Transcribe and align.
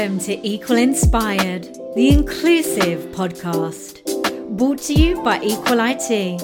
Welcome 0.00 0.18
to 0.20 0.48
Equal 0.48 0.78
Inspired, 0.78 1.64
the 1.94 2.08
inclusive 2.08 3.00
podcast, 3.12 4.00
brought 4.56 4.78
to 4.84 4.94
you 4.94 5.22
by 5.22 5.38
Equal 5.42 5.78
IT. 5.78 6.40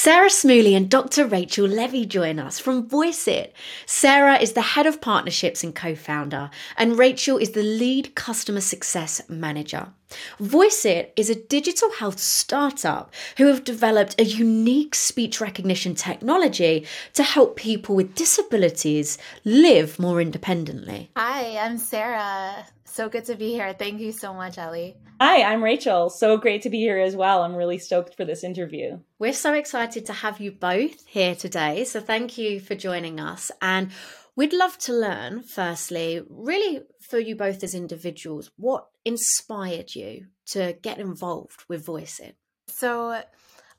Sara 0.00 0.28
Smolley 0.28 0.76
and 0.76 0.90
Dr. 0.90 1.28
Rachel 1.28 1.68
Levy 1.68 2.04
join 2.04 2.40
us 2.40 2.58
from 2.58 2.88
Voice 2.88 3.28
It. 3.28 3.54
Sara 3.86 4.40
is 4.40 4.54
the 4.54 4.60
head 4.60 4.86
of 4.86 5.00
partnerships 5.00 5.62
and 5.62 5.72
co 5.72 5.94
founder, 5.94 6.50
and 6.76 6.98
Rachel 6.98 7.38
is 7.38 7.52
the 7.52 7.62
lead 7.62 8.16
customer 8.16 8.60
success 8.60 9.22
manager. 9.28 9.92
Voice 10.38 10.84
is 10.84 11.30
a 11.30 11.34
digital 11.34 11.90
health 11.92 12.18
startup 12.18 13.12
who 13.36 13.46
have 13.46 13.64
developed 13.64 14.20
a 14.20 14.24
unique 14.24 14.94
speech 14.94 15.40
recognition 15.40 15.94
technology 15.94 16.86
to 17.14 17.22
help 17.22 17.56
people 17.56 17.94
with 17.94 18.14
disabilities 18.14 19.18
live 19.44 19.98
more 19.98 20.20
independently. 20.20 21.10
Hi, 21.16 21.58
I'm 21.58 21.78
Sara. 21.78 22.66
So 22.84 23.08
good 23.08 23.24
to 23.26 23.36
be 23.36 23.50
here. 23.50 23.72
Thank 23.72 24.00
you 24.00 24.10
so 24.10 24.34
much, 24.34 24.58
Ellie. 24.58 24.96
Hi, 25.20 25.42
I'm 25.42 25.62
Rachel. 25.62 26.10
So 26.10 26.36
great 26.36 26.62
to 26.62 26.70
be 26.70 26.78
here 26.78 26.98
as 26.98 27.14
well. 27.14 27.42
I'm 27.42 27.54
really 27.54 27.78
stoked 27.78 28.16
for 28.16 28.24
this 28.24 28.42
interview. 28.42 28.98
We're 29.18 29.32
so 29.32 29.54
excited 29.54 30.06
to 30.06 30.12
have 30.12 30.40
you 30.40 30.50
both 30.50 31.06
here 31.06 31.34
today. 31.34 31.84
So 31.84 32.00
thank 32.00 32.36
you 32.36 32.58
for 32.58 32.74
joining 32.74 33.20
us. 33.20 33.50
And 33.62 33.90
we'd 34.34 34.52
love 34.52 34.78
to 34.78 34.92
learn, 34.92 35.42
firstly, 35.42 36.22
really 36.28 36.80
for 37.00 37.18
you 37.18 37.36
both 37.36 37.62
as 37.62 37.74
individuals, 37.74 38.50
what 38.56 38.86
inspired 39.04 39.94
you 39.94 40.26
to 40.46 40.76
get 40.82 40.98
involved 40.98 41.64
with 41.68 41.86
Voiceitt? 41.86 42.34
So 42.68 43.22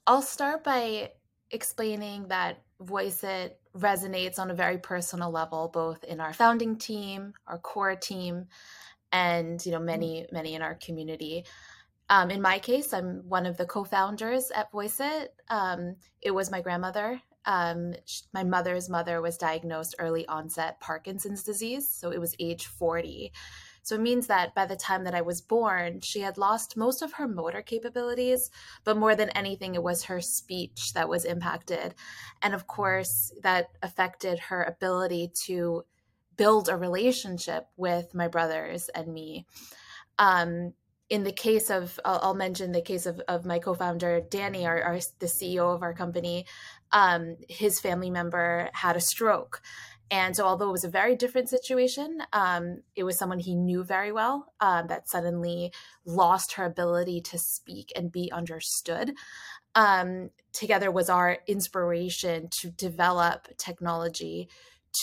I'll 0.08 0.22
start 0.22 0.64
by 0.64 1.12
explaining 1.50 2.28
that 2.30 2.62
Voiceitt 2.82 3.52
resonates 3.78 4.40
on 4.40 4.52
a 4.52 4.56
very 4.56 4.78
personal 4.78 5.32
level, 5.32 5.70
both 5.72 6.04
in 6.04 6.20
our 6.20 6.34
founding 6.34 6.78
team, 6.78 7.34
our 7.48 7.58
core 7.58 7.96
team, 7.96 8.48
and 9.12 9.64
you 9.66 9.72
know 9.72 9.80
mm. 9.80 9.86
many 9.86 10.28
many 10.32 10.56
in 10.56 10.62
our 10.62 10.76
community 10.76 11.46
um, 12.10 12.32
in 12.32 12.42
my 12.42 12.60
case 12.60 12.94
i'm 12.94 13.24
one 13.28 13.46
of 13.46 13.58
the 13.58 13.66
co-founders 13.66 14.52
at 14.52 14.72
Voiceitt 14.72 15.28
um, 15.50 15.96
it 16.22 16.32
was 16.32 16.52
my 16.52 16.62
grandmother 16.62 17.22
um, 17.46 17.94
my 18.34 18.44
mother's 18.44 18.90
mother 18.90 19.22
was 19.22 19.38
diagnosed 19.38 19.96
early 20.00 20.28
onset 20.28 20.80
parkinson's 20.80 21.44
disease 21.44 21.90
so 21.90 22.12
it 22.12 22.20
was 22.20 22.36
age 22.40 22.66
40 22.66 23.32
so 23.84 23.96
it 23.96 24.02
means 24.02 24.28
that 24.28 24.54
by 24.54 24.66
the 24.66 24.76
time 24.76 25.04
that 25.06 25.16
I 25.16 25.22
was 25.22 25.42
born, 25.42 26.02
she 26.02 26.20
had 26.20 26.38
lost 26.38 26.78
most 26.78 27.02
of 27.02 27.14
her 27.14 27.28
motor 27.28 27.62
capabilities, 27.62 28.50
but 28.84 28.98
more 28.98 29.16
than 29.16 29.30
anything, 29.30 29.76
it 29.76 29.84
was 29.84 30.04
her 30.04 30.22
speech 30.22 30.94
that 30.94 31.10
was 31.10 31.26
impacted. 31.26 31.96
And 32.42 32.54
of 32.54 32.68
course, 32.68 33.34
that 33.42 33.70
affected 33.82 34.40
her 34.40 34.64
ability 34.64 35.32
to 35.46 35.84
build 36.38 36.70
a 36.70 36.78
relationship 36.78 37.68
with 37.76 38.14
my 38.14 38.28
brothers 38.28 38.90
and 38.90 39.14
me. 39.14 39.46
Um, 40.18 40.74
in 41.10 41.24
the 41.24 41.32
case 41.32 41.70
of, 41.70 42.00
I'll, 42.06 42.20
I'll, 42.24 42.34
mention 42.34 42.72
the 42.72 42.82
case 42.82 43.06
of, 43.06 43.20
of 43.28 43.46
my 43.46 43.60
co-founder 43.60 44.22
Danny, 44.30 44.66
our, 44.66 44.82
our 44.82 45.00
the 45.20 45.26
CEO 45.26 45.76
of 45.76 45.84
our 45.84 45.94
company. 45.94 46.46
Um, 46.94 47.36
his 47.50 47.82
family 47.82 48.10
member 48.10 48.70
had 48.74 48.96
a 48.96 49.02
stroke, 49.02 49.62
and 50.12 50.36
so 50.36 50.46
although 50.46 50.68
it 50.68 50.74
was 50.74 50.84
a 50.84 50.90
very 50.90 51.16
different 51.16 51.48
situation, 51.48 52.22
um, 52.34 52.82
it 52.98 53.06
was 53.06 53.18
someone 53.18 53.40
he 53.40 53.56
knew 53.56 53.82
very 53.82 54.12
well 54.12 54.54
um, 54.60 54.88
that 54.88 55.10
suddenly 55.10 55.72
lost 56.06 56.54
her 56.54 56.66
ability 56.66 57.22
to 57.22 57.40
speak 57.40 57.94
and 57.96 58.12
be 58.12 58.30
understood. 58.30 59.14
Um, 59.74 60.32
together 60.52 60.92
was 60.92 61.10
our 61.10 61.38
inspiration 61.48 62.50
to 62.60 62.72
develop 62.72 63.48
technology 63.58 64.50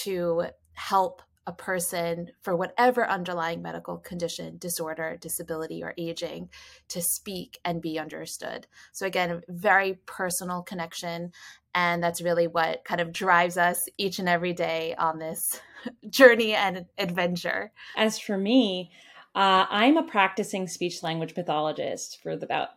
to 0.03 0.45
help 0.75 1.23
a 1.49 1.53
person 1.53 2.31
for 2.43 2.55
whatever 2.55 3.09
underlying 3.09 3.63
medical 3.63 3.97
condition, 3.97 4.59
disorder, 4.59 5.17
disability, 5.19 5.83
or 5.83 5.95
aging 5.97 6.51
to 6.89 7.01
speak 7.01 7.59
and 7.65 7.81
be 7.81 7.99
understood. 7.99 8.67
So, 8.93 9.07
again, 9.07 9.41
very 9.49 9.99
personal 10.05 10.61
connection. 10.61 11.33
And 11.75 12.03
that's 12.03 12.23
really 12.23 12.47
what 12.47 12.85
kind 12.85 13.01
of 13.01 13.13
drives 13.13 13.57
us 13.57 13.89
each 13.99 14.19
and 14.19 14.29
every 14.29 14.53
day 14.53 14.95
on 14.99 15.19
this 15.19 15.61
journey 16.11 16.55
and 16.55 16.87
adventure. 16.97 17.73
As 17.97 18.19
for 18.19 18.37
me, 18.37 18.91
uh, 19.35 19.67
I'm 19.71 19.97
a 19.97 20.03
practicing 20.03 20.67
speech 20.67 21.03
language 21.03 21.35
pathologist 21.35 22.19
for 22.23 22.37
the, 22.37 22.47
about, 22.47 22.69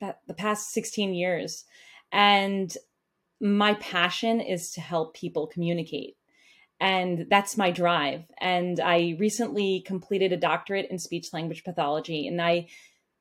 about 0.00 0.16
the 0.26 0.34
past 0.34 0.70
16 0.72 1.14
years. 1.14 1.64
And 2.12 2.72
my 3.40 3.74
passion 3.74 4.40
is 4.40 4.70
to 4.72 4.80
help 4.80 5.14
people 5.14 5.46
communicate 5.46 6.16
and 6.80 7.26
that's 7.30 7.56
my 7.56 7.70
drive 7.70 8.24
and 8.38 8.80
i 8.80 9.16
recently 9.18 9.82
completed 9.86 10.32
a 10.32 10.36
doctorate 10.36 10.90
in 10.90 10.98
speech 10.98 11.32
language 11.32 11.64
pathology 11.64 12.26
and 12.26 12.40
i 12.40 12.66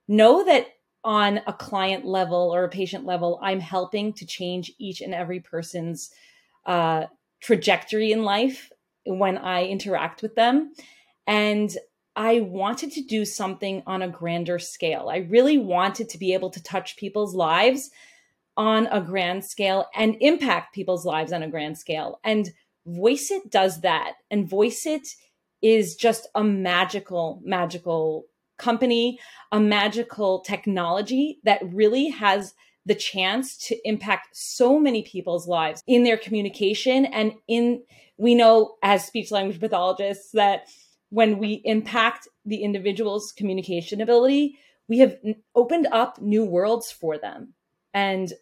know 0.07 0.43
that 0.43 0.67
on 1.05 1.39
a 1.47 1.53
client 1.53 2.03
level 2.03 2.53
or 2.53 2.63
a 2.63 2.69
patient 2.69 3.05
level 3.05 3.39
i'm 3.41 3.59
helping 3.59 4.11
to 4.11 4.25
change 4.25 4.71
each 4.79 4.99
and 4.99 5.13
every 5.13 5.39
person's 5.39 6.11
uh, 6.65 7.05
trajectory 7.39 8.11
in 8.11 8.23
life 8.23 8.71
when 9.05 9.37
i 9.37 9.63
interact 9.65 10.21
with 10.21 10.35
them. 10.35 10.73
And 11.27 11.71
i 12.15 12.39
wanted 12.41 12.91
to 12.93 13.01
do 13.01 13.23
something 13.23 13.83
on 13.85 14.01
a 14.01 14.09
grander 14.09 14.59
scale. 14.59 15.09
I 15.09 15.17
really 15.17 15.57
wanted 15.57 16.09
to 16.09 16.17
be 16.17 16.33
able 16.33 16.49
to 16.49 16.63
touch 16.63 16.97
people's 16.97 17.35
lives 17.35 17.91
on 18.57 18.87
a 18.87 19.01
grand 19.01 19.45
scale 19.45 19.85
and 19.93 20.15
impact 20.21 20.73
people's 20.73 21.05
lives 21.05 21.31
on 21.31 21.43
a 21.43 21.49
grand 21.49 21.77
scale. 21.77 22.19
And 22.23 22.51
Voiceitt 22.87 23.49
does 23.49 23.81
that. 23.81 24.13
And 24.31 24.49
Voiceitt 24.49 25.15
is 25.61 25.95
just 25.95 26.27
a 26.35 26.43
magical, 26.43 27.41
magical 27.43 28.25
company, 28.57 29.19
a 29.51 29.59
magical 29.59 30.41
technology 30.41 31.39
that 31.43 31.61
really 31.73 32.09
has 32.09 32.53
the 32.85 32.95
chance 32.95 33.57
to 33.57 33.77
impact 33.87 34.29
so 34.33 34.79
many 34.79 35.01
people's 35.03 35.47
lives 35.47 35.81
in 35.87 36.03
their 36.03 36.17
communication 36.17 37.05
and 37.05 37.33
in 37.47 37.81
we 38.17 38.35
know 38.35 38.75
as 38.83 39.05
speech 39.05 39.31
language 39.31 39.59
pathologists 39.59 40.31
that 40.31 40.67
when 41.09 41.37
we 41.37 41.61
impact 41.65 42.27
the 42.45 42.63
individual's 42.63 43.33
communication 43.35 44.01
ability 44.01 44.57
we 44.87 44.99
have 44.99 45.17
opened 45.55 45.87
up 45.91 46.21
new 46.21 46.45
worlds 46.45 46.91
for 46.91 47.17
them 47.17 47.53
and 47.93 48.33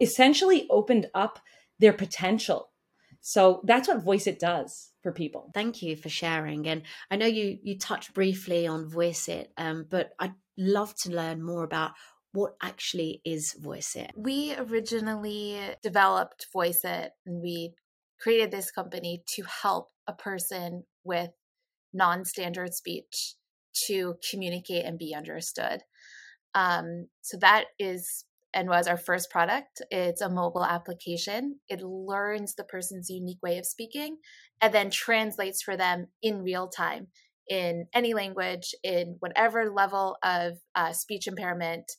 essentially 0.00 0.66
opened 0.70 1.06
up 1.14 1.38
their 1.78 1.92
potential 1.92 2.68
so 3.28 3.60
that's 3.64 3.88
what 3.88 4.04
Voiceitt 4.04 4.38
does 4.38 4.92
for 5.02 5.10
people. 5.10 5.50
Thank 5.52 5.82
you 5.82 5.96
for 5.96 6.08
sharing. 6.08 6.68
And 6.68 6.82
I 7.10 7.16
know 7.16 7.26
you 7.26 7.58
you 7.60 7.76
touched 7.76 8.14
briefly 8.14 8.68
on 8.68 8.88
Voiceitt, 8.88 9.48
um, 9.58 9.84
but 9.90 10.10
I'd 10.20 10.34
love 10.56 10.94
to 10.98 11.10
learn 11.10 11.42
more 11.42 11.64
about 11.64 11.90
what 12.30 12.54
actually 12.62 13.22
is 13.24 13.56
Voiceitt. 13.60 14.10
We 14.14 14.54
originally 14.54 15.58
developed 15.82 16.46
Voiceitt 16.54 17.08
and 17.26 17.42
we 17.42 17.74
created 18.20 18.52
this 18.52 18.70
company 18.70 19.24
to 19.34 19.42
help 19.42 19.90
a 20.06 20.12
person 20.12 20.84
with 21.02 21.30
non-standard 21.92 22.74
speech 22.74 23.34
to 23.88 24.14
communicate 24.30 24.84
and 24.84 25.00
be 25.00 25.16
understood. 25.16 25.82
Um, 26.54 27.08
so 27.22 27.38
that 27.38 27.64
is 27.80 28.24
and 28.54 28.68
was 28.68 28.86
our 28.86 28.96
first 28.96 29.30
product. 29.30 29.82
It's 29.90 30.20
a 30.20 30.30
mobile 30.30 30.64
application. 30.64 31.60
It 31.68 31.82
learns 31.82 32.54
the 32.54 32.64
person's 32.64 33.10
unique 33.10 33.42
way 33.42 33.58
of 33.58 33.66
speaking 33.66 34.18
and 34.60 34.72
then 34.72 34.90
translates 34.90 35.62
for 35.62 35.76
them 35.76 36.06
in 36.22 36.42
real 36.42 36.68
time 36.68 37.08
in 37.48 37.86
any 37.94 38.14
language, 38.14 38.74
in 38.82 39.16
whatever 39.20 39.70
level 39.70 40.16
of 40.22 40.58
uh, 40.74 40.92
speech 40.92 41.26
impairment, 41.26 41.92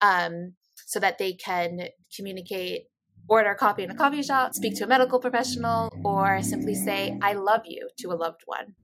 um, 0.00 0.54
so 0.86 0.98
that 1.00 1.18
they 1.18 1.32
can 1.32 1.80
communicate, 2.14 2.84
order 3.28 3.54
coffee 3.54 3.82
in 3.82 3.90
a 3.90 3.94
coffee 3.94 4.22
shop, 4.22 4.54
speak 4.54 4.76
to 4.76 4.84
a 4.84 4.86
medical 4.86 5.18
professional, 5.18 5.90
or 6.04 6.40
simply 6.42 6.74
say, 6.74 7.18
I 7.22 7.32
love 7.34 7.62
you 7.66 7.88
to 7.98 8.08
a 8.08 8.14
loved 8.14 8.42
one. 8.46 8.74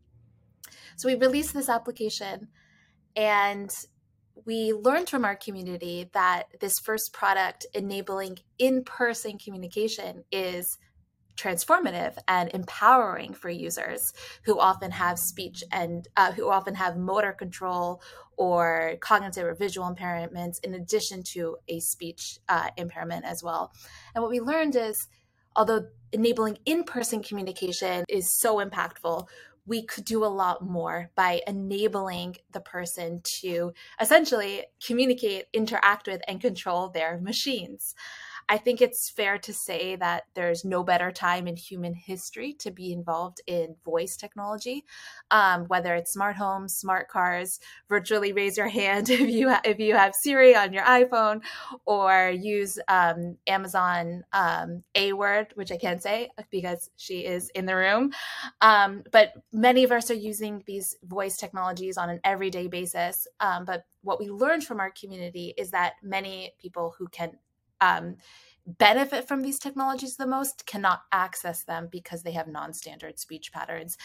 So 0.96 1.08
we 1.08 1.14
released 1.14 1.54
this 1.54 1.68
application 1.68 2.48
and 3.16 3.70
we 4.44 4.72
learned 4.72 5.08
from 5.08 5.24
our 5.24 5.36
community 5.36 6.10
that 6.12 6.44
this 6.60 6.74
first 6.82 7.12
product 7.12 7.66
enabling 7.74 8.38
in 8.58 8.84
person 8.84 9.38
communication 9.38 10.24
is 10.30 10.78
transformative 11.36 12.16
and 12.28 12.50
empowering 12.52 13.32
for 13.32 13.48
users 13.48 14.12
who 14.44 14.58
often 14.58 14.90
have 14.90 15.18
speech 15.18 15.64
and 15.72 16.06
uh, 16.16 16.32
who 16.32 16.50
often 16.50 16.74
have 16.74 16.96
motor 16.96 17.32
control 17.32 18.02
or 18.36 18.96
cognitive 19.00 19.44
or 19.44 19.54
visual 19.54 19.92
impairments 19.92 20.56
in 20.62 20.74
addition 20.74 21.22
to 21.22 21.56
a 21.68 21.80
speech 21.80 22.38
uh, 22.48 22.68
impairment 22.76 23.24
as 23.24 23.42
well. 23.42 23.72
And 24.14 24.22
what 24.22 24.30
we 24.30 24.40
learned 24.40 24.76
is 24.76 24.96
although 25.56 25.86
enabling 26.12 26.58
in 26.64 26.84
person 26.84 27.22
communication 27.22 28.04
is 28.08 28.38
so 28.38 28.56
impactful, 28.56 29.26
we 29.66 29.84
could 29.84 30.04
do 30.04 30.24
a 30.24 30.26
lot 30.26 30.64
more 30.64 31.10
by 31.14 31.40
enabling 31.46 32.36
the 32.50 32.60
person 32.60 33.20
to 33.22 33.72
essentially 34.00 34.64
communicate, 34.84 35.46
interact 35.52 36.08
with, 36.08 36.20
and 36.26 36.40
control 36.40 36.88
their 36.88 37.18
machines. 37.20 37.94
I 38.52 38.58
think 38.58 38.82
it's 38.82 39.08
fair 39.08 39.38
to 39.38 39.52
say 39.54 39.96
that 39.96 40.24
there's 40.34 40.62
no 40.62 40.84
better 40.84 41.10
time 41.10 41.48
in 41.48 41.56
human 41.56 41.94
history 41.94 42.52
to 42.58 42.70
be 42.70 42.92
involved 42.92 43.40
in 43.46 43.76
voice 43.82 44.14
technology, 44.14 44.84
um, 45.30 45.64
whether 45.68 45.94
it's 45.94 46.12
smart 46.12 46.36
homes, 46.36 46.74
smart 46.74 47.08
cars. 47.08 47.60
Virtually 47.88 48.34
raise 48.34 48.58
your 48.58 48.68
hand 48.82 49.08
if 49.08 49.20
you 49.20 49.48
ha- 49.48 49.62
if 49.64 49.78
you 49.78 49.94
have 49.94 50.14
Siri 50.14 50.54
on 50.54 50.74
your 50.74 50.84
iPhone, 50.84 51.40
or 51.86 52.28
use 52.28 52.78
um, 52.88 53.38
Amazon 53.46 54.22
um, 54.34 54.82
A 54.96 55.14
word, 55.14 55.46
which 55.54 55.72
I 55.72 55.78
can't 55.78 56.02
say 56.02 56.28
because 56.50 56.90
she 56.98 57.24
is 57.24 57.48
in 57.54 57.64
the 57.64 57.74
room. 57.74 58.12
Um, 58.60 59.02
but 59.12 59.32
many 59.54 59.82
of 59.82 59.92
us 59.92 60.10
are 60.10 60.14
using 60.30 60.62
these 60.66 60.94
voice 61.04 61.38
technologies 61.38 61.96
on 61.96 62.10
an 62.10 62.20
everyday 62.22 62.66
basis. 62.66 63.26
Um, 63.40 63.64
but 63.64 63.86
what 64.02 64.20
we 64.20 64.28
learned 64.28 64.64
from 64.64 64.78
our 64.78 64.90
community 64.90 65.54
is 65.56 65.70
that 65.70 65.94
many 66.02 66.52
people 66.60 66.94
who 66.98 67.08
can 67.08 67.32
um, 67.82 68.16
benefit 68.66 69.26
from 69.26 69.42
these 69.42 69.58
technologies 69.58 70.16
the 70.16 70.26
most 70.26 70.66
cannot 70.66 71.02
access 71.10 71.64
them 71.64 71.88
because 71.90 72.22
they 72.22 72.32
have 72.32 72.46
non-standard 72.46 73.18
speech 73.18 73.52
patterns. 73.52 73.98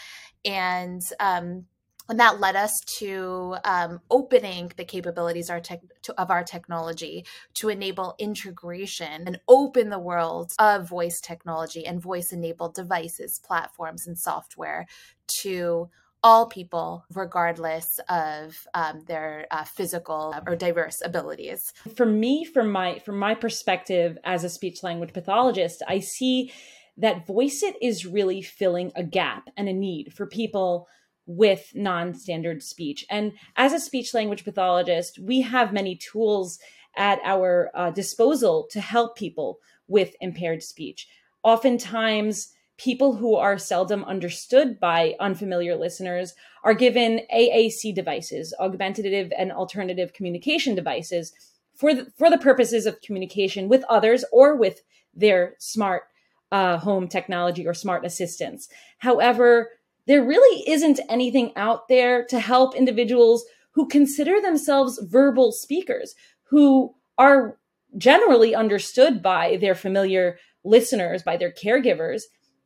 And 0.44 1.02
um, 1.20 1.66
and 2.10 2.18
that 2.20 2.40
led 2.40 2.56
us 2.56 2.80
to 2.98 3.56
um, 3.64 4.00
opening 4.10 4.72
the 4.76 4.84
capabilities 4.84 5.50
our 5.50 5.60
tech, 5.60 5.80
to, 6.02 6.18
of 6.18 6.30
our 6.30 6.42
technology 6.42 7.26
to 7.54 7.68
enable 7.68 8.14
integration 8.18 9.24
and 9.26 9.38
open 9.46 9.90
the 9.90 9.98
world 9.98 10.52
of 10.58 10.88
voice 10.88 11.20
technology 11.20 11.84
and 11.84 12.00
voice 12.00 12.32
enabled 12.32 12.74
devices 12.74 13.38
platforms 13.44 14.06
and 14.06 14.18
software 14.18 14.86
to 15.26 15.90
all 16.22 16.46
people, 16.46 17.04
regardless 17.14 18.00
of 18.08 18.66
um, 18.74 19.04
their 19.06 19.46
uh, 19.50 19.64
physical 19.64 20.34
or 20.46 20.56
diverse 20.56 21.00
abilities. 21.04 21.72
For 21.94 22.06
me, 22.06 22.44
from 22.44 22.70
my 22.70 22.98
from 23.00 23.18
my 23.18 23.34
perspective 23.34 24.18
as 24.24 24.44
a 24.44 24.50
speech 24.50 24.82
language 24.82 25.12
pathologist, 25.12 25.82
I 25.86 26.00
see 26.00 26.52
that 26.96 27.26
Voiceitt 27.26 27.74
is 27.80 28.04
really 28.04 28.42
filling 28.42 28.90
a 28.96 29.04
gap 29.04 29.48
and 29.56 29.68
a 29.68 29.72
need 29.72 30.12
for 30.12 30.26
people 30.26 30.88
with 31.26 31.70
non-standard 31.74 32.62
speech. 32.62 33.04
And 33.08 33.32
as 33.56 33.72
a 33.72 33.78
speech 33.78 34.14
language 34.14 34.44
pathologist, 34.44 35.18
we 35.18 35.42
have 35.42 35.72
many 35.72 35.94
tools 35.94 36.58
at 36.96 37.20
our 37.22 37.70
uh, 37.74 37.90
disposal 37.90 38.66
to 38.72 38.80
help 38.80 39.16
people 39.16 39.58
with 39.86 40.16
impaired 40.20 40.62
speech. 40.62 41.06
Oftentimes, 41.44 42.48
people 42.78 43.16
who 43.16 43.34
are 43.34 43.58
seldom 43.58 44.04
understood 44.04 44.80
by 44.80 45.14
unfamiliar 45.20 45.76
listeners 45.76 46.34
are 46.64 46.74
given 46.74 47.20
AAC 47.34 47.94
devices, 47.94 48.54
augmentative 48.58 49.32
and 49.36 49.52
alternative 49.52 50.12
communication 50.12 50.74
devices, 50.74 51.32
for 51.74 51.94
the, 51.94 52.10
for 52.16 52.30
the 52.30 52.38
purposes 52.38 52.86
of 52.86 53.00
communication 53.02 53.68
with 53.68 53.84
others 53.88 54.24
or 54.32 54.56
with 54.56 54.80
their 55.14 55.54
smart 55.58 56.04
uh, 56.50 56.78
home 56.78 57.08
technology 57.08 57.66
or 57.66 57.74
smart 57.74 58.04
assistants. 58.04 58.68
However, 58.98 59.70
there 60.06 60.24
really 60.24 60.68
isn't 60.68 61.00
anything 61.08 61.52
out 61.56 61.88
there 61.88 62.24
to 62.26 62.40
help 62.40 62.74
individuals 62.74 63.44
who 63.72 63.86
consider 63.86 64.40
themselves 64.40 64.98
verbal 65.04 65.52
speakers, 65.52 66.14
who 66.44 66.94
are 67.18 67.58
generally 67.96 68.54
understood 68.54 69.22
by 69.22 69.56
their 69.60 69.74
familiar 69.74 70.38
listeners, 70.64 71.22
by 71.22 71.36
their 71.36 71.52
caregivers, 71.52 72.22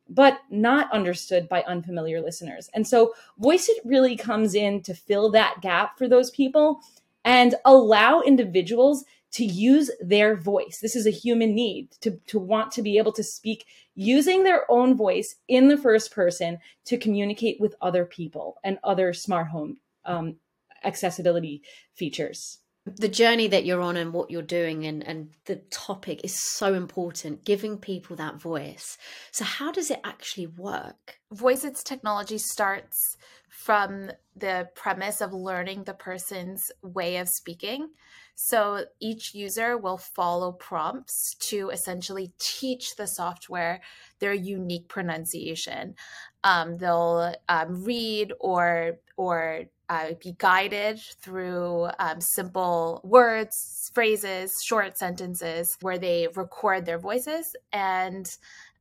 but 0.09 0.39
not 0.49 0.91
understood 0.91 1.47
by 1.47 1.63
unfamiliar 1.63 2.21
listeners. 2.21 2.69
And 2.73 2.87
so 2.87 3.13
Voiceitt 3.41 3.79
really 3.85 4.15
comes 4.15 4.53
in 4.53 4.81
to 4.83 4.93
fill 4.93 5.31
that 5.31 5.61
gap 5.61 5.97
for 5.97 6.07
those 6.07 6.29
people 6.31 6.81
and 7.25 7.55
allow 7.65 8.21
individuals 8.21 9.05
to 9.31 9.45
use 9.45 9.89
their 9.99 10.35
voice. 10.35 10.79
This 10.79 10.95
is 10.95 11.07
a 11.07 11.11
human 11.11 11.55
need 11.55 11.91
to, 12.01 12.19
to 12.27 12.37
want 12.37 12.71
to 12.73 12.83
be 12.83 12.97
able 12.97 13.13
to 13.13 13.23
speak 13.23 13.65
using 13.95 14.43
their 14.43 14.69
own 14.69 14.95
voice 14.95 15.35
in 15.47 15.67
the 15.67 15.77
first 15.77 16.11
person 16.11 16.59
to 16.85 16.97
communicate 16.97 17.59
with 17.59 17.75
other 17.81 18.05
people 18.05 18.57
and 18.63 18.77
other 18.83 19.13
smart 19.13 19.47
home 19.47 19.77
um, 20.05 20.35
accessibility 20.83 21.63
features 21.95 22.59
the 22.85 23.07
journey 23.07 23.47
that 23.47 23.65
you're 23.65 23.81
on 23.81 23.95
and 23.95 24.11
what 24.11 24.29
you're 24.29 24.41
doing 24.41 24.85
and, 24.85 25.07
and 25.07 25.29
the 25.45 25.55
topic 25.71 26.21
is 26.23 26.37
so 26.37 26.73
important 26.73 27.45
giving 27.45 27.77
people 27.77 28.15
that 28.17 28.41
voice. 28.41 28.97
So 29.31 29.45
how 29.45 29.71
does 29.71 29.89
it 29.89 30.01
actually 30.03 30.47
work? 30.47 31.17
Voiceitt's 31.33 31.83
technology 31.83 32.37
starts 32.37 33.17
from 33.49 34.11
the 34.35 34.67
premise 34.75 35.21
of 35.21 35.31
learning 35.31 35.83
the 35.83 35.93
person's 35.93 36.71
way 36.81 37.17
of 37.17 37.29
speaking. 37.29 37.89
So 38.35 38.85
each 38.99 39.33
user 39.33 39.77
will 39.77 39.97
follow 39.97 40.51
prompts 40.51 41.35
to 41.35 41.69
essentially 41.69 42.33
teach 42.39 42.95
the 42.95 43.05
software 43.05 43.79
their 44.19 44.33
unique 44.33 44.89
pronunciation 44.89 45.95
um, 46.43 46.77
they'll 46.77 47.33
um, 47.49 47.83
read 47.83 48.33
or 48.39 48.99
or 49.15 49.65
uh, 49.89 50.07
be 50.23 50.35
guided 50.37 50.99
through 51.21 51.87
um, 51.99 52.19
simple 52.19 53.01
words, 53.03 53.91
phrases, 53.93 54.51
short 54.63 54.97
sentences 54.97 55.77
where 55.81 55.97
they 55.97 56.27
record 56.35 56.85
their 56.85 56.97
voices. 56.97 57.55
And 57.71 58.29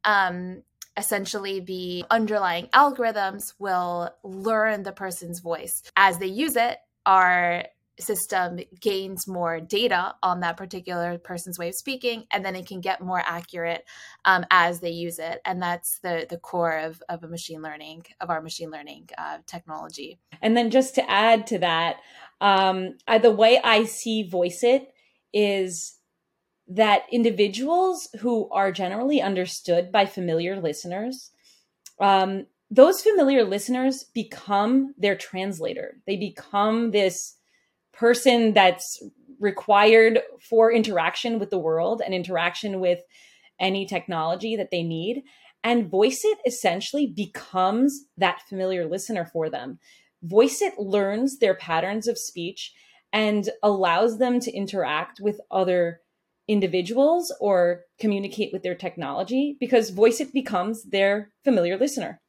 um, 0.04 0.62
essentially, 0.96 1.60
the 1.60 2.04
underlying 2.10 2.66
algorithms 2.68 3.52
will 3.58 4.10
learn 4.22 4.84
the 4.84 4.92
person's 4.92 5.40
voice. 5.40 5.82
As 5.96 6.18
they 6.18 6.26
use 6.26 6.56
it, 6.56 6.78
our 7.04 7.64
system 8.00 8.58
gains 8.80 9.28
more 9.28 9.60
data 9.60 10.14
on 10.22 10.40
that 10.40 10.56
particular 10.56 11.18
person's 11.18 11.58
way 11.58 11.68
of 11.68 11.74
speaking 11.74 12.24
and 12.32 12.44
then 12.44 12.56
it 12.56 12.66
can 12.66 12.80
get 12.80 13.00
more 13.00 13.22
accurate 13.24 13.84
um, 14.24 14.44
as 14.50 14.80
they 14.80 14.90
use 14.90 15.18
it. 15.18 15.40
And 15.44 15.62
that's 15.62 15.98
the 15.98 16.26
the 16.28 16.38
core 16.38 16.78
of, 16.78 17.02
of 17.08 17.22
a 17.22 17.28
machine 17.28 17.62
learning 17.62 18.04
of 18.20 18.30
our 18.30 18.40
machine 18.40 18.70
learning 18.70 19.10
uh, 19.18 19.38
technology. 19.46 20.18
And 20.40 20.56
then 20.56 20.70
just 20.70 20.94
to 20.96 21.10
add 21.10 21.46
to 21.48 21.58
that 21.58 21.96
um, 22.40 22.96
I, 23.06 23.18
the 23.18 23.30
way 23.30 23.60
i 23.62 23.84
see 23.84 24.28
Voiceitt 24.28 24.86
is 25.32 25.96
that 26.68 27.02
individuals 27.12 28.08
who 28.20 28.48
are 28.50 28.72
generally 28.72 29.20
understood 29.20 29.92
by 29.92 30.06
familiar 30.06 30.60
listeners 30.60 31.30
um, 32.00 32.46
those 32.72 33.02
familiar 33.02 33.44
listeners 33.44 34.02
become 34.02 34.94
their 34.96 35.14
translator. 35.14 35.98
They 36.06 36.16
become 36.16 36.90
this 36.90 37.34
person 38.02 38.52
that's 38.52 39.00
required 39.38 40.18
for 40.40 40.72
interaction 40.72 41.38
with 41.38 41.50
the 41.50 41.58
world 41.58 42.02
and 42.04 42.12
interaction 42.12 42.80
with 42.80 42.98
any 43.60 43.86
technology 43.86 44.56
that 44.56 44.72
they 44.72 44.82
need. 44.82 45.22
And 45.62 45.88
Voiceitt 45.88 46.38
essentially 46.44 47.06
becomes 47.06 48.06
that 48.16 48.42
familiar 48.48 48.86
listener 48.86 49.24
for 49.24 49.48
them. 49.48 49.78
Voiceitt 50.26 50.72
learns 50.78 51.38
their 51.38 51.54
patterns 51.54 52.08
of 52.08 52.18
speech 52.18 52.72
and 53.12 53.50
allows 53.62 54.18
them 54.18 54.40
to 54.40 54.50
interact 54.50 55.20
with 55.20 55.40
other 55.52 56.00
individuals 56.48 57.32
or 57.38 57.82
communicate 58.00 58.52
with 58.52 58.64
their 58.64 58.74
technology 58.74 59.56
because 59.60 59.92
Voiceitt 59.92 60.32
becomes 60.32 60.82
their 60.82 61.30
familiar 61.44 61.78
listener. 61.78 62.20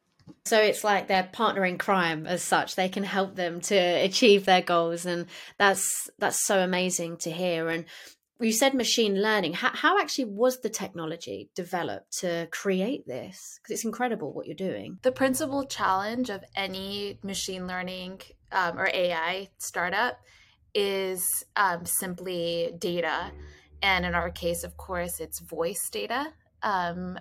So 0.44 0.60
it's 0.60 0.84
like 0.84 1.08
their 1.08 1.24
partner 1.24 1.64
in 1.64 1.78
crime 1.78 2.26
as 2.26 2.42
such. 2.42 2.76
They 2.76 2.88
can 2.88 3.04
help 3.04 3.34
them 3.34 3.60
to 3.62 3.76
achieve 3.76 4.44
their 4.44 4.62
goals, 4.62 5.06
and 5.06 5.26
that's 5.58 6.10
that's 6.18 6.44
so 6.44 6.60
amazing 6.60 7.18
to 7.18 7.30
hear. 7.30 7.68
And 7.68 7.86
you 8.40 8.52
said 8.52 8.74
machine 8.74 9.22
learning. 9.22 9.54
How, 9.54 9.70
how 9.72 9.98
actually 9.98 10.26
was 10.26 10.60
the 10.60 10.68
technology 10.68 11.50
developed 11.54 12.18
to 12.18 12.48
create 12.50 13.06
this? 13.06 13.58
Because 13.58 13.74
it's 13.74 13.84
incredible 13.84 14.32
what 14.32 14.46
you're 14.46 14.54
doing. 14.54 14.98
The 15.02 15.12
principal 15.12 15.64
challenge 15.64 16.30
of 16.30 16.44
any 16.54 17.18
machine 17.22 17.66
learning 17.66 18.20
um, 18.52 18.78
or 18.78 18.88
AI 18.92 19.48
startup 19.58 20.18
is 20.74 21.44
um, 21.56 21.86
simply 21.86 22.74
data. 22.78 23.30
And 23.82 24.04
in 24.04 24.14
our 24.14 24.30
case, 24.30 24.64
of 24.64 24.76
course, 24.76 25.20
it's 25.20 25.40
voice 25.40 25.88
data. 25.90 26.32
Um, 26.62 27.18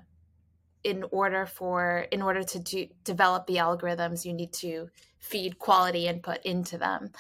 in 0.84 1.04
order 1.12 1.46
for 1.46 2.06
in 2.12 2.22
order 2.22 2.44
to 2.44 2.60
do, 2.60 2.88
develop 3.04 3.48
the 3.48 3.56
algorithms 3.58 4.26
you 4.26 4.34
need 4.34 4.54
to 4.54 4.90
feed 5.20 5.60
quality 5.60 6.08
input 6.08 6.40
into 6.44 6.78
them. 6.78 7.12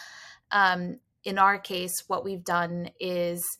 Um, 0.52 1.00
in 1.24 1.38
our 1.40 1.58
case 1.58 2.04
what 2.08 2.24
we've 2.24 2.44
done 2.44 2.90
is 3.00 3.58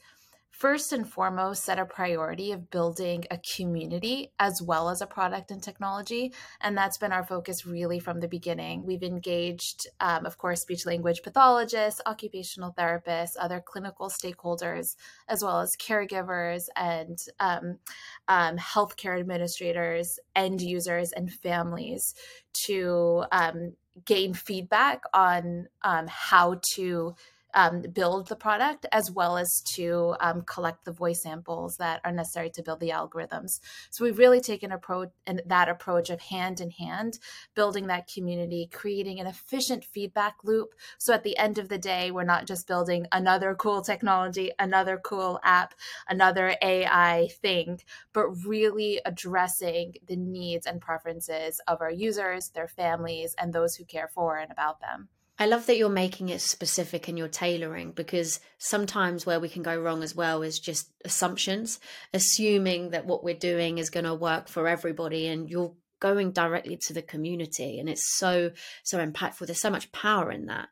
first 0.54 0.94
and 0.94 1.10
foremost 1.10 1.64
set 1.64 1.80
a 1.80 1.86
priority 1.86 2.52
of 2.52 2.70
building 2.70 3.24
a 3.32 3.40
community 3.40 4.32
as 4.40 4.62
well 4.62 4.88
as 4.88 5.02
a 5.02 5.08
product 5.08 5.50
and 5.50 5.64
technology. 5.64 6.32
And 6.62 6.78
that's 6.78 7.00
been 7.00 7.12
our 7.12 7.26
focus 7.26 7.66
really 7.66 8.00
from 8.00 8.20
the 8.20 8.28
beginning. 8.28 8.86
We've 8.86 9.02
engaged, 9.02 9.88
um, 10.00 10.28
of 10.28 10.38
course, 10.38 10.62
speech 10.62 10.86
language 10.86 11.24
pathologists, 11.24 12.02
occupational 12.06 12.72
therapists, 12.78 13.32
other 13.40 13.64
clinical 13.66 14.10
stakeholders, 14.10 14.96
as 15.28 15.44
well 15.44 15.60
as 15.60 15.76
caregivers 15.76 16.66
and 16.76 17.18
um, 17.40 17.80
um, 18.28 18.58
healthcare 18.58 19.20
administrators, 19.20 20.20
end 20.36 20.62
users, 20.62 21.12
and 21.14 21.34
families 21.34 22.14
to 22.54 23.26
um, 23.32 23.74
gain 24.06 24.36
feedback 24.36 25.02
on 25.16 25.68
um, 25.82 26.06
how 26.08 26.60
to 26.62 27.16
um, 27.54 27.82
build 27.94 28.28
the 28.28 28.36
product 28.36 28.86
as 28.92 29.12
well 29.12 29.38
as 29.38 29.62
to 29.62 30.16
um, 30.20 30.42
collect 30.44 30.86
the 30.86 30.92
voice 30.92 31.24
samples 31.24 31.78
that 31.78 32.02
are 32.04 32.12
necessary 32.12 32.50
to 32.52 32.64
build 32.64 32.80
the 32.80 32.90
algorithms. 32.90 33.60
So 33.90 34.04
we've 34.04 34.18
really 34.18 34.42
taken 34.42 34.72
approach 34.72 35.10
and 35.28 35.42
that 35.46 35.70
approach 35.70 36.10
of 36.10 36.22
hand 36.22 36.60
in 36.60 36.72
hand, 36.72 37.20
building 37.56 37.88
that 37.88 38.12
community, 38.12 38.70
creating 38.72 39.20
an 39.20 39.28
efficient 39.28 39.84
feedback 39.86 40.36
loop. 40.44 40.74
So 40.98 41.14
at 41.14 41.24
the 41.24 41.38
end 41.38 41.58
of 41.58 41.70
the 41.70 41.78
day, 41.78 42.12
we're 42.12 42.24
not 42.24 42.48
just 42.48 42.68
building 42.68 43.08
another 43.12 43.56
cool 43.56 43.82
technology, 43.82 44.52
another 44.60 45.00
cool 45.04 45.40
app, 45.44 45.74
another 46.08 46.56
AI 46.62 47.30
thing, 47.42 47.80
but 48.14 48.30
really 48.46 49.00
addressing 49.06 49.96
the 50.08 50.16
needs 50.16 50.66
and 50.66 50.82
preferences 50.82 51.62
of 51.68 51.82
our 51.82 51.92
users, 51.92 52.50
their 52.50 52.68
families, 52.68 53.36
and 53.38 53.54
those 53.54 53.76
who 53.76 53.86
care 53.86 54.10
for 54.14 54.38
and 54.38 54.52
about 54.52 54.80
them. 54.80 55.10
I 55.44 55.46
love 55.46 55.66
that 55.66 55.76
you're 55.76 55.90
making 55.90 56.30
it 56.30 56.40
specific 56.40 57.10
and 57.10 57.18
you're 57.18 57.28
tailoring 57.28 57.92
because 57.92 58.40
sometimes 58.60 59.26
where 59.26 59.42
we 59.42 59.50
can 59.50 59.62
go 59.62 59.78
wrong 59.78 60.02
as 60.02 60.16
well 60.16 60.42
is 60.42 60.58
just 60.58 60.90
assumptions, 61.04 61.82
assuming 62.14 62.92
that 62.92 63.06
what 63.06 63.26
we're 63.26 63.34
doing 63.34 63.78
is 63.78 63.90
going 63.90 64.06
to 64.06 64.16
work 64.16 64.48
for 64.48 64.70
everybody 64.70 65.28
and 65.28 65.50
you're 65.50 65.74
going 66.00 66.32
directly 66.32 66.78
to 66.84 66.94
the 66.94 67.02
community 67.02 67.78
and 67.78 67.90
it's 67.90 68.18
so 68.18 68.52
so 68.84 69.06
impactful 69.06 69.46
there's 69.46 69.60
so 69.60 69.70
much 69.70 69.92
power 69.92 70.32
in 70.32 70.46
that. 70.46 70.70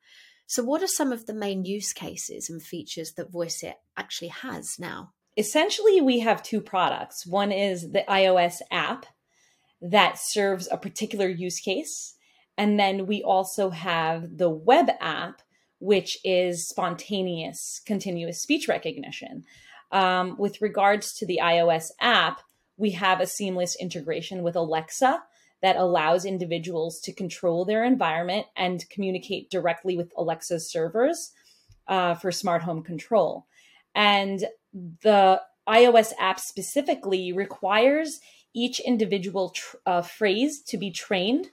So 0.47 0.63
what 0.63 0.81
are 0.81 0.87
some 0.87 1.11
of 1.11 1.25
the 1.25 1.33
main 1.33 1.65
use 1.65 1.91
cases 1.91 2.49
and 2.49 2.63
features 2.63 3.11
that 3.17 3.29
Voiceitt 3.29 3.75
actually 3.97 4.29
has 4.29 4.77
now? 4.79 5.11
Essentially 5.35 5.99
we 5.99 6.19
have 6.19 6.41
two 6.41 6.61
products. 6.61 7.27
One 7.27 7.51
is 7.51 7.91
the 7.91 8.05
iOS 8.07 8.61
app 8.71 9.05
that 9.81 10.17
serves 10.17 10.69
a 10.71 10.77
particular 10.77 11.27
use 11.27 11.59
case 11.59 12.15
and 12.61 12.79
then 12.79 13.07
we 13.07 13.23
also 13.23 13.71
have 13.71 14.37
the 14.37 14.51
web 14.51 14.91
app, 14.99 15.41
which 15.79 16.19
is 16.23 16.67
spontaneous 16.67 17.81
continuous 17.87 18.39
speech 18.39 18.67
recognition. 18.67 19.45
Um, 19.91 20.35
with 20.37 20.61
regards 20.61 21.11
to 21.15 21.25
the 21.25 21.39
iOS 21.41 21.89
app, 21.99 22.41
we 22.77 22.91
have 22.91 23.19
a 23.19 23.25
seamless 23.25 23.75
integration 23.81 24.43
with 24.43 24.55
Alexa 24.55 25.23
that 25.63 25.75
allows 25.75 26.23
individuals 26.23 26.99
to 26.99 27.11
control 27.11 27.65
their 27.65 27.83
environment 27.83 28.45
and 28.55 28.87
communicate 28.91 29.49
directly 29.49 29.97
with 29.97 30.13
Alexa's 30.15 30.69
servers 30.71 31.31
uh, 31.87 32.13
for 32.13 32.31
smart 32.31 32.61
home 32.61 32.83
control. 32.83 33.47
And 33.95 34.45
the 35.01 35.41
iOS 35.67 36.13
app 36.19 36.39
specifically 36.39 37.33
requires 37.33 38.19
each 38.53 38.79
individual 38.79 39.49
tr- 39.49 39.77
uh, 39.87 40.01
phrase 40.03 40.61
to 40.67 40.77
be 40.77 40.91
trained 40.91 41.49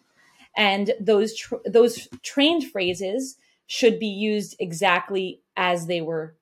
and 0.58 0.92
those 1.00 1.36
tr- 1.36 1.64
those 1.64 2.08
trained 2.22 2.64
phrases 2.70 3.36
should 3.66 3.98
be 3.98 4.08
used 4.08 4.56
exactly 4.58 5.40
as 5.56 5.86
they 5.86 6.02
were 6.02 6.36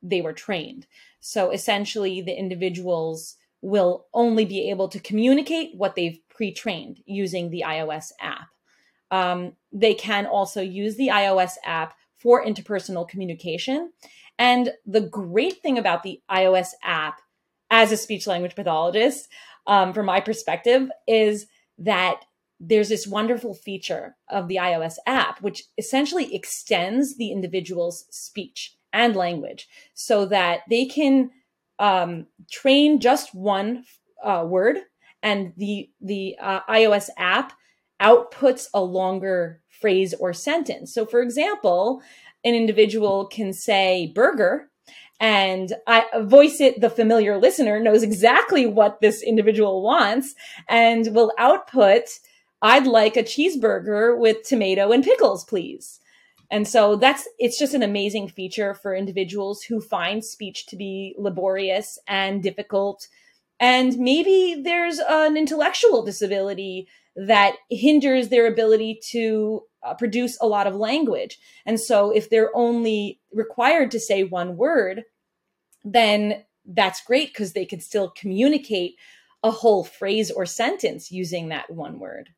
they 0.00 0.22
were 0.22 0.32
trained. 0.32 0.86
So 1.20 1.50
essentially 1.50 2.22
the 2.22 2.38
individuals 2.38 3.34
will 3.60 4.06
only 4.14 4.44
be 4.44 4.70
able 4.70 4.88
to 4.88 5.00
communicate 5.00 5.76
what 5.76 5.96
they've 5.96 6.20
pre-trained 6.28 7.02
using 7.04 7.50
the 7.50 7.64
ios 7.66 8.12
app. 8.20 8.46
Um, 9.10 9.54
they 9.72 9.94
can 9.94 10.26
also 10.26 10.62
use 10.62 10.96
the 10.96 11.08
ios 11.08 11.54
app 11.64 11.94
for 12.16 12.44
interpersonal 12.44 13.08
communication. 13.08 13.92
And 14.38 14.72
the 14.86 15.00
great 15.00 15.60
thing 15.62 15.78
about 15.78 16.04
the 16.04 16.20
ios 16.30 16.68
app 16.84 17.20
as 17.70 17.90
a 17.90 17.96
speech 17.96 18.28
language 18.28 18.54
pathologist 18.54 19.28
um, 19.66 19.92
from 19.92 20.06
my 20.06 20.20
perspective 20.20 20.88
is 21.08 21.46
that 21.78 22.24
there's 22.60 22.88
this 22.88 23.06
wonderful 23.06 23.54
feature 23.54 24.16
of 24.28 24.48
the 24.48 24.56
iOS 24.56 24.96
app, 25.06 25.40
which 25.40 25.64
essentially 25.76 26.34
extends 26.34 27.16
the 27.16 27.30
individual's 27.30 28.06
speech 28.10 28.76
and 28.92 29.14
language 29.14 29.68
so 29.94 30.26
that 30.26 30.60
they 30.68 30.86
can 30.86 31.30
um, 31.78 32.26
train 32.50 33.00
just 33.00 33.34
one 33.34 33.84
uh, 34.24 34.44
word 34.46 34.78
and 35.22 35.52
the 35.56 35.90
the 36.00 36.36
uh, 36.40 36.60
iOS 36.68 37.08
app 37.16 37.52
outputs 38.00 38.66
a 38.74 38.80
longer 38.80 39.60
phrase 39.68 40.14
or 40.14 40.32
sentence. 40.32 40.92
So 40.92 41.06
for 41.06 41.20
example, 41.20 42.02
an 42.44 42.54
individual 42.54 43.26
can 43.26 43.52
say 43.52 44.12
burger 44.14 44.70
and 45.20 45.72
I 45.86 46.04
Voiceitt 46.14 46.80
the 46.80 46.90
familiar 46.90 47.38
listener 47.38 47.80
knows 47.80 48.02
exactly 48.02 48.66
what 48.66 49.00
this 49.00 49.22
individual 49.22 49.82
wants 49.82 50.34
and 50.68 51.08
will 51.12 51.32
output 51.38 52.04
I'd 52.60 52.86
like 52.86 53.16
a 53.16 53.22
cheeseburger 53.22 54.18
with 54.18 54.42
tomato 54.42 54.92
and 54.92 55.04
pickles, 55.04 55.44
please. 55.44 56.00
And 56.50 56.66
so 56.66 56.96
that's 56.96 57.28
it's 57.38 57.58
just 57.58 57.74
an 57.74 57.82
amazing 57.82 58.28
feature 58.28 58.74
for 58.74 58.94
individuals 58.94 59.62
who 59.62 59.80
find 59.80 60.24
speech 60.24 60.66
to 60.66 60.76
be 60.76 61.14
laborious 61.18 61.98
and 62.06 62.42
difficult. 62.42 63.06
And 63.60 63.98
maybe 63.98 64.60
there's 64.62 64.98
an 64.98 65.36
intellectual 65.36 66.04
disability 66.04 66.88
that 67.16 67.56
hinders 67.68 68.28
their 68.28 68.46
ability 68.46 69.00
to 69.10 69.62
uh, 69.82 69.94
produce 69.94 70.38
a 70.40 70.46
lot 70.46 70.66
of 70.66 70.74
language. 70.74 71.38
And 71.66 71.78
so 71.78 72.10
if 72.10 72.30
they're 72.30 72.56
only 72.56 73.20
required 73.32 73.90
to 73.90 74.00
say 74.00 74.24
one 74.24 74.56
word, 74.56 75.04
then 75.84 76.44
that's 76.64 77.02
great 77.02 77.28
because 77.28 77.52
they 77.52 77.64
can 77.64 77.80
still 77.80 78.10
communicate 78.10 78.94
a 79.42 79.50
whole 79.50 79.84
phrase 79.84 80.30
or 80.30 80.46
sentence 80.46 81.10
using 81.10 81.48
that 81.48 81.70
one 81.70 81.98
word. 81.98 82.30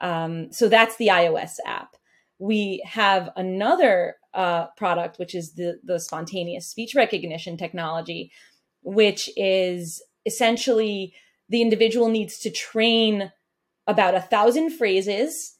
Um, 0.00 0.52
so 0.52 0.68
that's 0.68 0.96
the 0.96 1.08
iOS 1.08 1.56
app. 1.66 1.96
We 2.38 2.82
have 2.86 3.30
another 3.36 4.16
uh, 4.32 4.68
product, 4.76 5.18
which 5.18 5.34
is 5.34 5.52
the, 5.54 5.78
the 5.84 6.00
spontaneous 6.00 6.66
speech 6.66 6.94
recognition 6.94 7.56
technology, 7.56 8.32
which 8.82 9.28
is 9.36 10.02
essentially 10.24 11.12
the 11.48 11.60
individual 11.60 12.08
needs 12.08 12.38
to 12.38 12.50
train 12.50 13.32
about 13.86 14.14
a 14.14 14.20
thousand 14.20 14.70
phrases, 14.70 15.56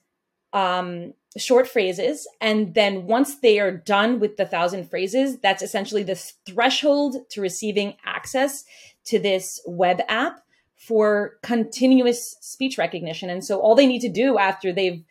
um, 0.53 1.13
short 1.37 1.69
phrases. 1.69 2.27
And 2.41 2.75
then 2.75 3.07
once 3.07 3.41
they 3.41 3.59
are 3.59 3.77
done 3.77 4.21
with 4.21 4.37
the 4.37 4.47
thousand 4.47 4.89
phrases, 4.89 5.39
that's 5.41 5.63
essentially 5.63 6.03
the 6.03 6.15
threshold 6.47 7.17
to 7.31 7.41
receiving 7.41 7.95
access 8.05 8.65
to 9.07 9.19
this 9.19 9.61
web 9.67 10.01
app 10.09 10.41
for 10.81 11.37
continuous 11.43 12.37
speech 12.41 12.79
recognition. 12.79 13.29
And 13.29 13.45
so 13.45 13.61
all 13.61 13.75
they 13.75 13.87
need 13.87 14.01
to 14.01 14.09
do 14.09 14.39
after 14.39 14.73
they've 14.73 15.05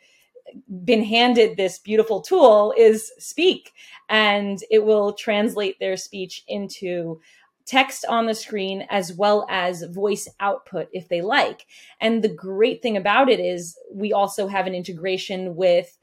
been 0.83 1.03
handed 1.03 1.57
this 1.57 1.77
beautiful 1.77 2.21
tool 2.21 2.73
is 2.75 3.11
speak, 3.19 3.71
and 4.09 4.57
it 4.71 4.83
will 4.83 5.13
translate 5.13 5.79
their 5.79 5.95
speech 5.95 6.43
into 6.47 7.21
text 7.67 8.03
on 8.09 8.25
the 8.25 8.33
screen 8.33 8.83
as 8.89 9.13
well 9.13 9.45
as 9.47 9.83
voice 9.83 10.27
output 10.39 10.89
if 10.91 11.07
they 11.07 11.21
like. 11.21 11.67
And 12.01 12.23
the 12.23 12.33
great 12.33 12.81
thing 12.81 12.97
about 12.97 13.29
it 13.29 13.39
is 13.39 13.77
we 13.93 14.11
also 14.11 14.47
have 14.47 14.65
an 14.65 14.73
integration 14.73 15.55
with 15.55 15.95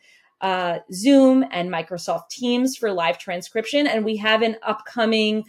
uh, 0.42 0.78
Zoom 0.92 1.44
and 1.50 1.72
Microsoft 1.72 2.28
Teams 2.28 2.76
for 2.76 2.92
live 2.92 3.18
transcription, 3.18 3.88
and 3.88 4.04
we 4.04 4.16
have 4.18 4.42
an 4.42 4.58
upcoming 4.62 5.42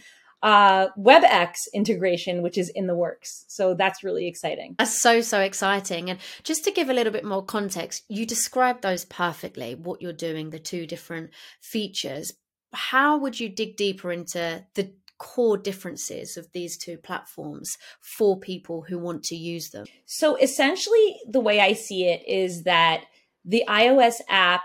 uh, 0.44 0.88
WebEx 0.98 1.56
integration, 1.74 2.42
which 2.42 2.58
is 2.58 2.72
in 2.76 2.88
the 2.88 2.96
works. 2.96 3.46
So 3.48 3.74
that's 3.74 4.04
really 4.04 4.28
exciting. 4.28 4.76
That's 4.78 5.02
so, 5.02 5.22
so 5.22 5.40
exciting. 5.40 6.10
And 6.10 6.20
just 6.44 6.64
to 6.66 6.72
give 6.72 6.90
a 6.90 6.94
little 6.94 7.14
bit 7.14 7.26
more 7.26 7.44
context, 7.44 8.04
you 8.08 8.26
described 8.26 8.82
those 8.82 9.06
perfectly, 9.06 9.76
what 9.76 10.02
you're 10.02 10.14
doing, 10.14 10.50
the 10.50 10.60
two 10.60 10.86
different 10.86 11.32
features. 11.62 12.32
How 12.74 13.18
would 13.18 13.40
you 13.40 13.50
dig 13.50 13.78
deeper 13.78 14.12
into 14.12 14.66
the 14.76 14.94
core 15.18 15.58
differences 15.58 16.38
of 16.38 16.48
these 16.54 16.78
two 16.78 16.98
platforms 16.98 17.76
for 18.00 18.40
people 18.40 18.86
who 18.88 19.00
want 19.00 19.24
to 19.24 19.36
use 19.36 19.70
them? 19.70 19.88
So 20.06 20.36
essentially, 20.36 21.18
the 21.28 21.40
way 21.40 21.60
I 21.60 21.74
see 21.74 22.06
it 22.06 22.22
is 22.28 22.64
that 22.64 23.06
the 23.44 23.64
iOS 23.68 24.16
app 24.30 24.62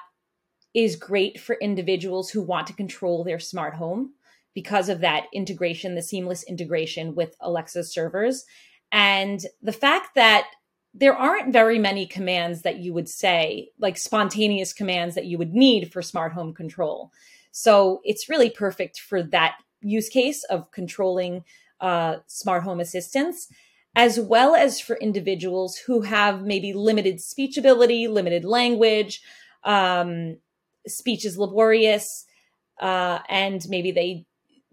is 0.75 0.97
great 0.97 1.41
for 1.41 1.57
individuals 1.61 2.31
who 2.31 2.43
want 2.43 2.67
to 2.67 2.73
control 2.73 3.25
their 3.25 3.39
smart 3.39 3.75
home 3.75 4.13
because 4.55 4.89
of 4.89 5.01
that 5.01 5.27
integration, 5.33 5.95
the 5.95 6.03
seamless 6.03 6.43
integration 6.43 7.15
with 7.15 7.37
Alexa 7.41 7.85
servers. 7.85 8.45
And 8.91 9.45
the 9.63 9.73
fact 9.73 10.15
that 10.15 10.49
there 10.95 11.17
aren't 11.17 11.53
very 11.53 11.79
many 11.79 12.07
commands 12.07 12.63
that 12.63 12.79
you 12.79 12.93
would 12.93 13.09
say, 13.09 13.71
like 13.79 13.97
spontaneous 13.97 14.73
commands 14.73 15.15
that 15.15 15.25
you 15.25 15.39
would 15.39 15.55
need 15.55 15.91
for 15.91 16.03
smart 16.03 16.33
home 16.33 16.53
control. 16.53 17.11
So 17.51 18.01
it's 18.05 18.29
really 18.29 18.51
perfect 18.51 19.01
for 19.01 19.23
that 19.23 19.57
use 19.81 20.09
case 20.09 20.45
of 20.45 20.71
controlling 20.71 21.45
uh, 21.81 22.17
smart 22.27 22.63
home 22.63 22.81
assistants, 22.81 23.49
as 23.97 24.21
well 24.21 24.55
as 24.55 24.81
for 24.81 24.97
individuals 24.97 25.77
who 25.77 26.03
have 26.03 26.43
maybe 26.43 26.73
limited 26.73 27.21
speech 27.21 27.57
ability, 27.57 28.09
limited 28.09 28.45
language, 28.45 29.23
um, 29.65 30.37
speech 30.87 31.25
is 31.25 31.39
laborious, 31.39 32.27
uh, 32.81 33.21
and 33.29 33.67
maybe 33.69 33.93
they 33.93 34.25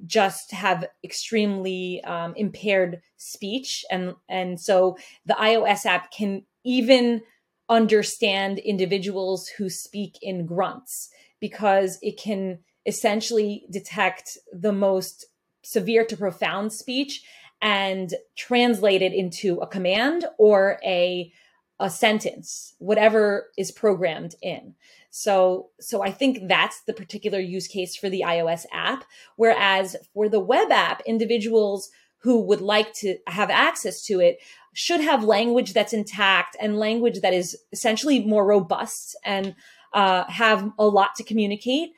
just 0.05 0.51
have 0.51 0.85
extremely 1.03 2.03
um, 2.03 2.33
impaired 2.35 3.01
speech. 3.17 3.83
And 3.91 4.15
and 4.27 4.59
so 4.59 4.97
the 5.25 5.33
ios 5.33 5.85
app 5.85 6.11
can 6.11 6.43
even 6.63 7.21
understand 7.69 8.59
individuals 8.59 9.47
who 9.47 9.69
speak 9.69 10.17
in 10.21 10.45
grunts 10.45 11.09
because 11.39 11.99
it 12.01 12.17
can 12.17 12.59
essentially 12.85 13.65
detect 13.69 14.37
the 14.51 14.71
most 14.71 15.25
severe 15.61 16.03
to 16.05 16.17
profound 16.17 16.73
speech 16.73 17.23
and 17.61 18.13
translate 18.35 19.01
it 19.01 19.13
into 19.13 19.59
a 19.59 19.67
command 19.67 20.25
or 20.37 20.79
a 20.83 21.31
a 21.79 21.89
sentence 21.89 22.75
whatever 22.79 23.47
is 23.57 23.71
programmed 23.71 24.35
in. 24.41 24.75
So 25.11 25.69
so 25.79 26.03
i 26.03 26.11
think 26.11 26.47
that's 26.47 26.81
the 26.81 26.93
particular 26.93 27.39
use 27.39 27.67
case 27.67 27.95
for 27.95 28.09
the 28.09 28.23
ios 28.25 28.65
app. 28.71 29.05
Whereas 29.35 29.95
for 30.13 30.29
the 30.29 30.39
web 30.39 30.71
app 30.71 31.01
individuals 31.05 31.89
who 32.19 32.41
would 32.41 32.61
like 32.61 32.93
to 32.93 33.17
have 33.27 33.49
access 33.49 34.05
to 34.05 34.19
it 34.19 34.39
should 34.73 35.01
have 35.01 35.23
language 35.23 35.73
that's 35.73 35.93
intact 35.93 36.55
and 36.59 36.77
language 36.77 37.21
that 37.21 37.33
is 37.33 37.57
essentially 37.71 38.25
more 38.25 38.45
robust 38.45 39.15
and 39.25 39.55
uh, 39.93 40.25
have 40.29 40.71
a 40.77 40.85
lot 40.85 41.15
to 41.15 41.23
communicate. 41.23 41.91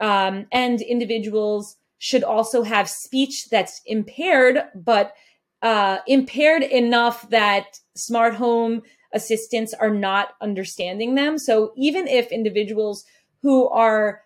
Um, 0.00 0.46
and 0.52 0.80
individuals 0.80 1.76
should 1.98 2.22
also 2.22 2.62
have 2.62 2.88
speech 2.88 3.48
that's 3.50 3.80
impaired 3.86 4.62
but 4.74 5.14
uh, 5.62 5.98
impaired 6.06 6.62
enough 6.62 7.28
that 7.30 7.80
smart 7.96 8.34
home 8.34 8.82
assistants 9.14 9.72
are 9.72 9.90
not 9.90 10.34
understanding 10.40 11.14
them. 11.14 11.38
So 11.38 11.72
even 11.76 12.06
if 12.06 12.30
individuals 12.30 13.04
who 13.42 13.68
are 13.68 14.22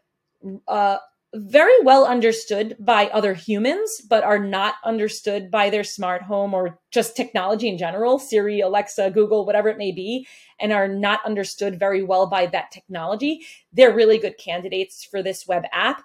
uh, 0.66 0.98
very 1.34 1.74
well 1.82 2.06
understood 2.06 2.74
by 2.78 3.08
other 3.08 3.34
humans, 3.34 4.00
but 4.08 4.24
are 4.24 4.38
not 4.38 4.76
understood 4.84 5.50
by 5.50 5.68
their 5.68 5.84
smart 5.84 6.22
home 6.22 6.54
or 6.54 6.78
just 6.90 7.16
technology 7.16 7.68
in 7.68 7.76
general, 7.76 8.18
Siri, 8.18 8.60
Alexa, 8.60 9.10
Google, 9.10 9.44
whatever 9.44 9.68
it 9.68 9.76
may 9.76 9.92
be, 9.92 10.26
and 10.58 10.72
are 10.72 10.88
not 10.88 11.24
understood 11.26 11.78
very 11.78 12.02
well 12.02 12.26
by 12.26 12.46
that 12.46 12.70
technology, 12.70 13.42
they're 13.72 13.94
really 13.94 14.18
good 14.18 14.38
candidates 14.38 15.04
for 15.04 15.22
this 15.22 15.46
web 15.46 15.64
app. 15.72 16.02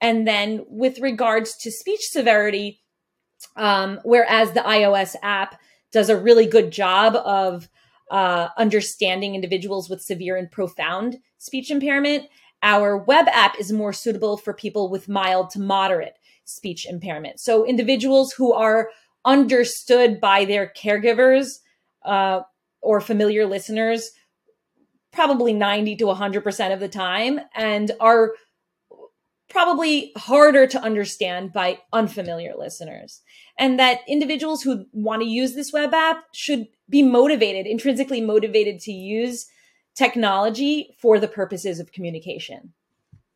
And 0.00 0.26
then 0.26 0.64
with 0.68 0.98
regards 0.98 1.56
to 1.58 1.70
speech 1.70 2.08
severity, 2.08 2.80
um, 3.56 4.00
whereas 4.02 4.52
the 4.52 4.60
iOS 4.60 5.14
app 5.22 5.60
does 5.92 6.10
a 6.10 6.16
really 6.16 6.46
good 6.46 6.72
job 6.72 7.14
of 7.14 7.68
uh, 8.10 8.48
understanding 8.56 9.34
individuals 9.34 9.88
with 9.88 10.02
severe 10.02 10.36
and 10.36 10.50
profound 10.50 11.18
speech 11.38 11.70
impairment. 11.70 12.24
Our 12.62 12.96
web 12.96 13.26
app 13.28 13.58
is 13.58 13.72
more 13.72 13.92
suitable 13.92 14.36
for 14.36 14.54
people 14.54 14.90
with 14.90 15.08
mild 15.08 15.50
to 15.50 15.60
moderate 15.60 16.14
speech 16.44 16.86
impairment. 16.86 17.40
So 17.40 17.66
individuals 17.66 18.32
who 18.32 18.52
are 18.52 18.90
understood 19.24 20.20
by 20.20 20.44
their 20.44 20.72
caregivers 20.76 21.58
uh, 22.04 22.40
or 22.80 23.00
familiar 23.00 23.46
listeners 23.46 24.10
probably 25.14 25.52
90 25.52 25.96
to 25.96 26.04
100% 26.06 26.72
of 26.72 26.80
the 26.80 26.88
time 26.88 27.40
and 27.54 27.92
are 28.00 28.32
probably 29.48 30.12
harder 30.16 30.66
to 30.66 30.80
understand 30.82 31.52
by 31.52 31.78
unfamiliar 31.92 32.54
listeners. 32.58 33.22
And 33.58 33.78
that 33.78 34.00
individuals 34.08 34.62
who 34.62 34.86
want 34.92 35.22
to 35.22 35.28
use 35.28 35.54
this 35.54 35.72
web 35.72 35.94
app 35.94 36.24
should 36.32 36.66
be 36.88 37.02
motivated, 37.02 37.66
intrinsically 37.66 38.20
motivated 38.20 38.80
to 38.80 38.92
use 38.92 39.46
technology 39.94 40.96
for 41.00 41.18
the 41.18 41.28
purposes 41.28 41.80
of 41.80 41.92
communication. 41.92 42.72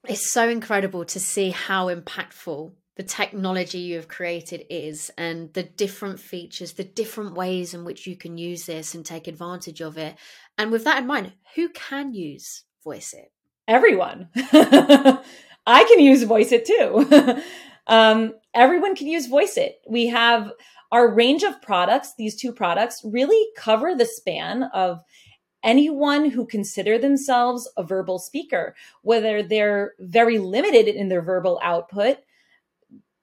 It's 0.07 0.31
so 0.31 0.49
incredible 0.49 1.05
to 1.07 1.21
see 1.21 1.51
how 1.51 1.95
impactful 1.95 2.73
the 2.97 3.03
technology 3.05 3.79
you 3.79 3.97
have 3.97 4.09
created 4.09 4.65
is 4.69 5.11
and 5.17 5.53
the 5.55 5.63
different 5.63 6.19
features, 6.19 6.73
the 6.73 6.85
different 6.85 7.35
ways 7.35 7.73
in 7.73 7.85
which 7.85 8.07
you 8.07 8.17
can 8.17 8.37
use 8.37 8.67
this 8.67 8.95
and 8.95 9.07
take 9.07 9.29
advantage 9.29 9.81
of 9.81 9.97
it. 9.97 10.17
And 10.59 10.73
with 10.73 10.85
that 10.85 10.99
in 10.99 11.07
mind, 11.07 11.33
who 11.55 11.69
can 11.69 12.13
use 12.13 12.65
Voiceitt? 12.85 13.31
Everyone. 13.69 14.29
I 14.35 15.85
can 15.85 16.01
use 16.01 16.25
Voiceitt 16.25 16.65
too. 16.65 17.43
um, 17.87 18.35
everyone 18.53 18.97
can 18.97 19.07
use 19.07 19.29
Voiceitt. 19.29 19.75
We 19.89 20.09
have 20.09 20.51
our 20.91 21.13
range 21.13 21.43
of 21.43 21.61
products, 21.61 22.15
these 22.17 22.37
two 22.37 22.53
products 22.53 23.03
really 23.05 23.49
cover 23.57 23.95
the 23.95 24.07
span 24.07 24.65
of 24.75 25.01
anyone 25.63 26.31
who 26.31 26.47
consider 26.47 26.99
themselves 26.99 27.69
a 27.77 27.83
verbal 27.83 28.19
speaker, 28.19 28.75
whether 29.03 29.43
they're 29.43 29.95
very 29.99 30.39
limited 30.39 30.89
in 30.89 31.09
their 31.09 31.23
verbal 31.23 31.61
output 31.63 32.19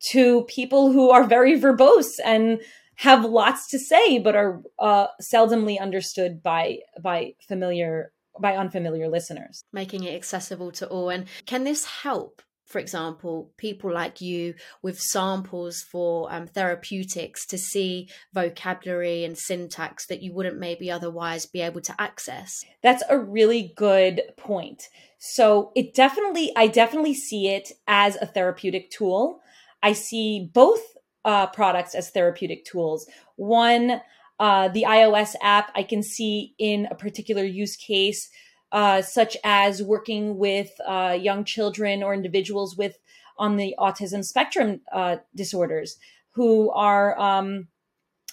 to 0.10 0.44
people 0.44 0.92
who 0.92 1.10
are 1.10 1.24
very 1.24 1.60
verbose 1.60 2.20
and 2.24 2.62
have 2.98 3.26
lots 3.26 3.68
to 3.70 3.80
say 3.80 4.20
but 4.20 4.36
are 4.36 4.62
uh, 4.80 5.08
seldomly 5.22 5.80
understood 5.80 6.42
by 6.42 6.78
by 7.02 7.34
familiar 7.48 8.12
by 8.40 8.56
unfamiliar 8.56 9.10
listeners. 9.10 9.64
Making 9.72 10.04
it 10.04 10.16
accessible 10.16 10.72
to 10.74 10.88
all. 10.88 11.10
And 11.10 11.26
can 11.46 11.64
this 11.64 11.86
help 11.86 12.42
for 12.66 12.80
example, 12.80 13.52
people 13.58 13.94
like 13.94 14.22
you 14.22 14.56
with 14.82 15.00
samples 15.00 15.82
for 15.82 16.34
um, 16.34 16.48
therapeutics 16.48 17.46
to 17.48 17.58
see 17.58 18.10
vocabulary 18.34 19.24
and 19.24 19.38
syntax 19.38 20.08
that 20.08 20.24
you 20.24 20.34
wouldn't 20.34 20.58
maybe 20.58 20.90
otherwise 20.90 21.46
be 21.46 21.62
able 21.62 21.82
to 21.82 21.96
access? 22.00 22.66
That's 22.82 23.04
a 23.08 23.20
really 23.20 23.74
good 23.76 24.22
point. 24.36 24.90
So 25.20 25.72
it 25.76 25.94
definitely, 25.94 26.52
I 26.56 26.68
definitely 26.68 27.14
see 27.14 27.50
it 27.50 27.72
as 27.88 28.16
a 28.16 28.26
therapeutic 28.26 28.90
tool. 28.90 29.42
I 29.84 29.94
see 29.94 30.50
both 30.52 30.82
uh, 31.24 31.48
products 31.48 31.94
as 31.94 32.10
therapeutic 32.10 32.66
tools. 32.66 33.08
One, 33.36 34.02
uh, 34.40 34.70
the 34.70 34.86
iOS 34.88 35.36
app, 35.42 35.72
I 35.76 35.84
can 35.84 36.02
see 36.02 36.56
in 36.58 36.88
a 36.90 36.96
particular 36.96 37.44
use 37.44 37.76
case 37.76 38.30
uh, 38.72 39.02
such 39.02 39.38
as 39.44 39.82
working 39.82 40.38
with 40.38 40.72
uh, 40.86 41.18
young 41.20 41.44
children 41.44 42.04
or 42.04 42.14
individuals 42.14 42.76
with 42.76 42.98
on 43.38 43.58
the 43.58 43.76
autism 43.80 44.24
spectrum 44.24 44.82
uh, 44.92 45.18
disorders 45.36 45.98
who 46.32 46.70
are 46.72 47.20
um, 47.20 47.68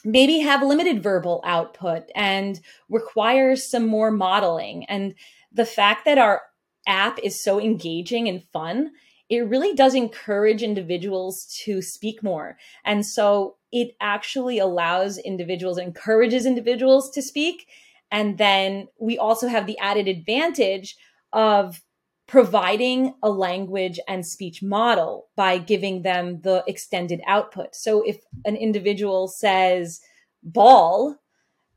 maybe 0.04 0.40
have 0.40 0.62
limited 0.62 1.02
verbal 1.02 1.40
output 1.44 2.04
and 2.14 2.60
require 2.88 3.56
some 3.56 3.86
more 3.86 4.10
modeling. 4.10 4.84
And 4.86 5.14
the 5.52 5.64
fact 5.64 6.04
that 6.04 6.18
our 6.18 6.42
app 6.86 7.18
is 7.22 7.42
so 7.42 7.60
engaging 7.60 8.28
and 8.28 8.42
fun, 8.52 8.90
it 9.28 9.46
really 9.46 9.74
does 9.74 9.94
encourage 9.94 10.62
individuals 10.62 11.46
to 11.64 11.80
speak 11.80 12.22
more. 12.22 12.58
And 12.84 13.06
so 13.06 13.56
it 13.70 13.96
actually 14.00 14.58
allows 14.58 15.18
individuals, 15.18 15.78
encourages 15.78 16.44
individuals 16.44 17.10
to 17.10 17.22
speak 17.22 17.66
and 18.12 18.38
then 18.38 18.86
we 19.00 19.18
also 19.18 19.48
have 19.48 19.66
the 19.66 19.78
added 19.78 20.06
advantage 20.06 20.96
of 21.32 21.82
providing 22.28 23.14
a 23.22 23.30
language 23.30 23.98
and 24.06 24.24
speech 24.24 24.62
model 24.62 25.28
by 25.34 25.58
giving 25.58 26.02
them 26.02 26.40
the 26.42 26.62
extended 26.66 27.20
output. 27.26 27.74
So 27.74 28.02
if 28.02 28.20
an 28.44 28.54
individual 28.54 29.28
says 29.28 30.00
ball, 30.42 31.16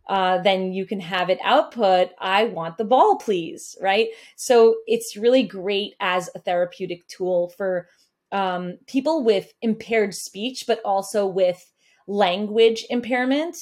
uh, 0.08 0.38
then 0.40 0.72
you 0.72 0.86
can 0.86 1.00
have 1.00 1.30
it 1.30 1.40
output, 1.44 2.10
I 2.20 2.44
want 2.44 2.78
the 2.78 2.86
ball, 2.86 3.16
please, 3.16 3.76
right? 3.82 4.10
So 4.36 4.76
it's 4.86 5.18
really 5.18 5.44
great 5.44 5.96
as 6.00 6.30
a 6.36 6.40
therapeutic 6.40 7.08
tool 7.08 7.50
for 7.58 7.88
um, 8.32 8.78
people 8.88 9.24
with 9.24 9.54
impaired 9.62 10.14
speech, 10.14 10.66
but 10.68 10.80
also 10.86 11.26
with 11.26 11.72
language 12.08 12.86
impairment 12.90 13.58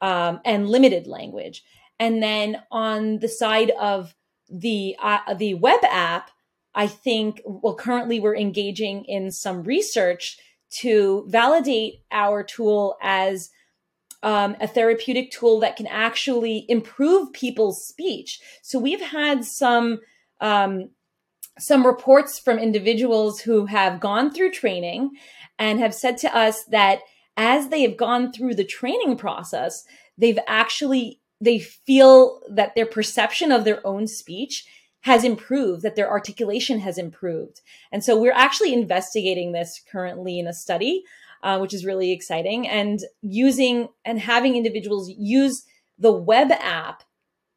um, 0.00 0.40
and 0.44 0.68
limited 0.68 1.06
language. 1.06 1.62
And 2.04 2.22
then 2.22 2.60
on 2.70 3.20
the 3.20 3.28
side 3.28 3.70
of 3.80 4.14
the 4.50 4.94
uh, 5.02 5.32
the 5.32 5.54
web 5.54 5.80
app, 5.84 6.30
I 6.74 6.86
think 6.86 7.40
well 7.46 7.74
currently 7.74 8.20
we're 8.20 8.36
engaging 8.36 9.06
in 9.06 9.30
some 9.30 9.62
research 9.62 10.36
to 10.80 11.24
validate 11.28 12.02
our 12.10 12.42
tool 12.42 12.98
as 13.00 13.48
um, 14.22 14.54
a 14.60 14.68
therapeutic 14.68 15.30
tool 15.30 15.60
that 15.60 15.76
can 15.76 15.86
actually 15.86 16.66
improve 16.68 17.32
people's 17.32 17.86
speech. 17.86 18.38
So 18.60 18.78
we've 18.78 19.00
had 19.00 19.42
some 19.46 20.00
um, 20.42 20.90
some 21.58 21.86
reports 21.86 22.38
from 22.38 22.58
individuals 22.58 23.40
who 23.40 23.64
have 23.64 23.98
gone 23.98 24.30
through 24.30 24.50
training 24.50 25.12
and 25.58 25.80
have 25.80 25.94
said 25.94 26.18
to 26.18 26.36
us 26.36 26.64
that 26.64 26.98
as 27.38 27.68
they 27.68 27.80
have 27.80 27.96
gone 27.96 28.30
through 28.30 28.56
the 28.56 28.64
training 28.78 29.16
process, 29.16 29.84
they've 30.18 30.38
actually 30.46 31.22
they 31.44 31.58
feel 31.58 32.40
that 32.48 32.74
their 32.74 32.86
perception 32.86 33.52
of 33.52 33.64
their 33.64 33.86
own 33.86 34.06
speech 34.06 34.66
has 35.00 35.22
improved, 35.22 35.82
that 35.82 35.96
their 35.96 36.10
articulation 36.10 36.80
has 36.80 36.96
improved. 36.96 37.60
And 37.92 38.02
so 38.02 38.18
we're 38.18 38.32
actually 38.32 38.72
investigating 38.72 39.52
this 39.52 39.80
currently 39.92 40.38
in 40.38 40.46
a 40.46 40.54
study, 40.54 41.04
uh, 41.42 41.58
which 41.58 41.74
is 41.74 41.84
really 41.84 42.10
exciting, 42.10 42.66
and 42.66 43.00
using 43.20 43.88
and 44.04 44.18
having 44.18 44.56
individuals 44.56 45.10
use 45.10 45.64
the 45.98 46.12
web 46.12 46.50
app 46.52 47.02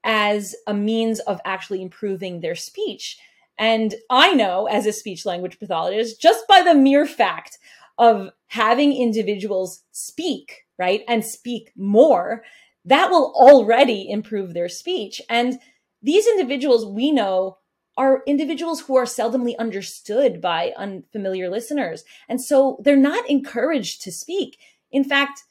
as 0.04 0.56
a 0.68 0.74
means 0.74 1.20
of 1.22 1.40
actually 1.46 1.82
improving 1.82 2.42
their 2.42 2.56
speech. 2.56 3.18
And 3.58 3.96
I 4.10 4.34
know 4.34 4.68
as 4.68 4.86
a 4.86 4.94
speech 4.94 5.26
language 5.26 5.58
pathologist, 5.58 6.22
just 6.22 6.48
by 6.48 6.62
the 6.62 6.76
mere 6.76 7.06
fact 7.06 7.58
of 7.98 8.30
having 8.48 8.94
individuals 8.94 9.84
speak, 9.92 10.66
right, 10.78 11.02
and 11.08 11.26
speak 11.26 11.72
more, 11.76 12.44
that 12.88 13.12
will 13.12 13.34
already 13.36 14.10
improve 14.10 14.54
their 14.54 14.70
speech. 14.70 15.22
And 15.30 15.60
these 16.02 16.26
individuals 16.26 16.86
we 16.86 17.12
know 17.12 17.58
are 17.98 18.24
individuals 18.26 18.82
who 18.82 18.96
are 18.96 19.06
seldomly 19.06 19.58
understood 19.58 20.40
by 20.40 20.72
unfamiliar 20.78 21.50
listeners. 21.50 22.04
And 22.30 22.42
so 22.42 22.80
they're 22.84 22.96
not 22.96 23.30
encouraged 23.30 24.02
to 24.04 24.12
speak. 24.12 24.58
In 24.92 25.04
fact, 25.04 25.44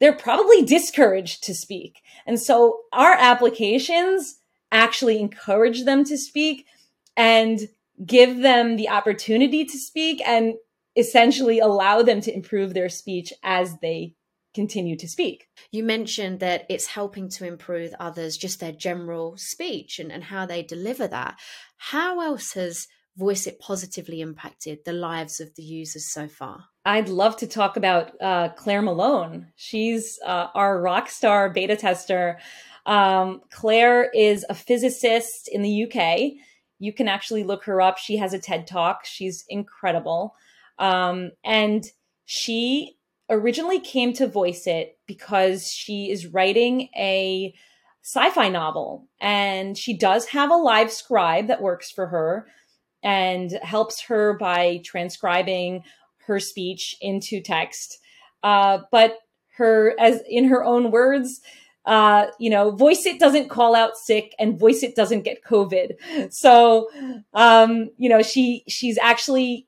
they're 0.00 0.14
probably 0.14 0.62
discouraged 0.64 1.44
to 1.44 1.54
speak. 1.54 2.00
And 2.26 2.40
so 2.40 2.80
our 2.92 3.12
applications 3.12 4.40
actually 4.72 5.20
encourage 5.20 5.84
them 5.84 6.04
to 6.04 6.16
speak 6.16 6.66
and 7.16 7.68
give 8.04 8.38
them 8.38 8.76
the 8.76 8.88
opportunity 8.88 9.64
to 9.64 9.78
speak 9.78 10.22
and 10.26 10.54
essentially 10.96 11.60
allow 11.60 12.02
them 12.02 12.20
to 12.22 12.34
improve 12.34 12.74
their 12.74 12.88
speech 12.88 13.32
as 13.42 13.78
they 13.80 14.14
continue 14.54 14.96
to 14.96 15.08
speak. 15.08 15.48
You 15.70 15.84
mentioned 15.84 16.40
that 16.40 16.66
it's 16.68 16.86
helping 16.86 17.28
to 17.30 17.46
improve 17.46 17.94
others, 18.00 18.36
just 18.36 18.60
their 18.60 18.72
general 18.72 19.36
speech 19.36 19.98
and, 19.98 20.10
and 20.10 20.24
how 20.24 20.46
they 20.46 20.62
deliver 20.62 21.06
that. 21.08 21.38
How 21.76 22.20
else 22.20 22.52
has 22.54 22.86
Voiceitt 23.18 23.58
positively 23.58 24.20
impacted 24.20 24.80
the 24.84 24.92
lives 24.92 25.40
of 25.40 25.54
the 25.56 25.62
users 25.62 26.12
so 26.12 26.28
far? 26.28 26.64
I'd 26.84 27.08
love 27.08 27.36
to 27.38 27.46
talk 27.46 27.76
about 27.76 28.12
uh, 28.20 28.50
Claire 28.50 28.82
Malone. 28.82 29.48
She's 29.56 30.18
uh, 30.24 30.48
our 30.54 30.80
rock 30.80 31.08
star 31.08 31.50
beta 31.50 31.76
tester. 31.76 32.38
Um, 32.86 33.42
Claire 33.50 34.10
is 34.10 34.44
a 34.48 34.54
physicist 34.54 35.48
in 35.48 35.62
the 35.62 35.84
UK. 35.84 36.32
You 36.78 36.92
can 36.92 37.08
actually 37.08 37.44
look 37.44 37.64
her 37.64 37.80
up. 37.80 37.98
She 37.98 38.16
has 38.16 38.32
a 38.32 38.38
TED 38.38 38.66
talk. 38.66 39.04
She's 39.04 39.44
incredible. 39.48 40.34
Um, 40.78 41.32
and 41.44 41.84
she 42.24 42.96
originally 43.30 43.80
came 43.80 44.12
to 44.14 44.28
Voiceitt 44.28 44.90
because 45.06 45.68
she 45.68 46.10
is 46.10 46.26
writing 46.26 46.88
a 46.96 47.54
sci-fi 48.02 48.48
novel 48.48 49.06
and 49.20 49.76
she 49.76 49.96
does 49.96 50.26
have 50.26 50.50
a 50.50 50.56
live 50.56 50.90
scribe 50.90 51.46
that 51.48 51.62
works 51.62 51.90
for 51.90 52.06
her 52.06 52.46
and 53.02 53.52
helps 53.62 54.02
her 54.02 54.36
by 54.38 54.80
transcribing 54.84 55.82
her 56.26 56.40
speech 56.40 56.96
into 57.00 57.40
text. 57.40 57.98
Uh, 58.42 58.78
but 58.90 59.18
her 59.56 59.94
as 59.98 60.22
in 60.28 60.44
her 60.44 60.64
own 60.64 60.90
words 60.90 61.40
uh, 61.86 62.26
you 62.38 62.50
know 62.50 62.72
Voiceitt 62.72 63.18
doesn't 63.18 63.48
call 63.48 63.74
out 63.74 63.96
sick 63.96 64.34
and 64.38 64.58
Voiceitt 64.58 64.94
doesn't 64.94 65.22
get 65.22 65.44
covid. 65.44 65.94
So 66.32 66.88
um, 67.32 67.90
you 67.96 68.08
know 68.08 68.22
she 68.22 68.64
she's 68.68 68.98
actually 68.98 69.66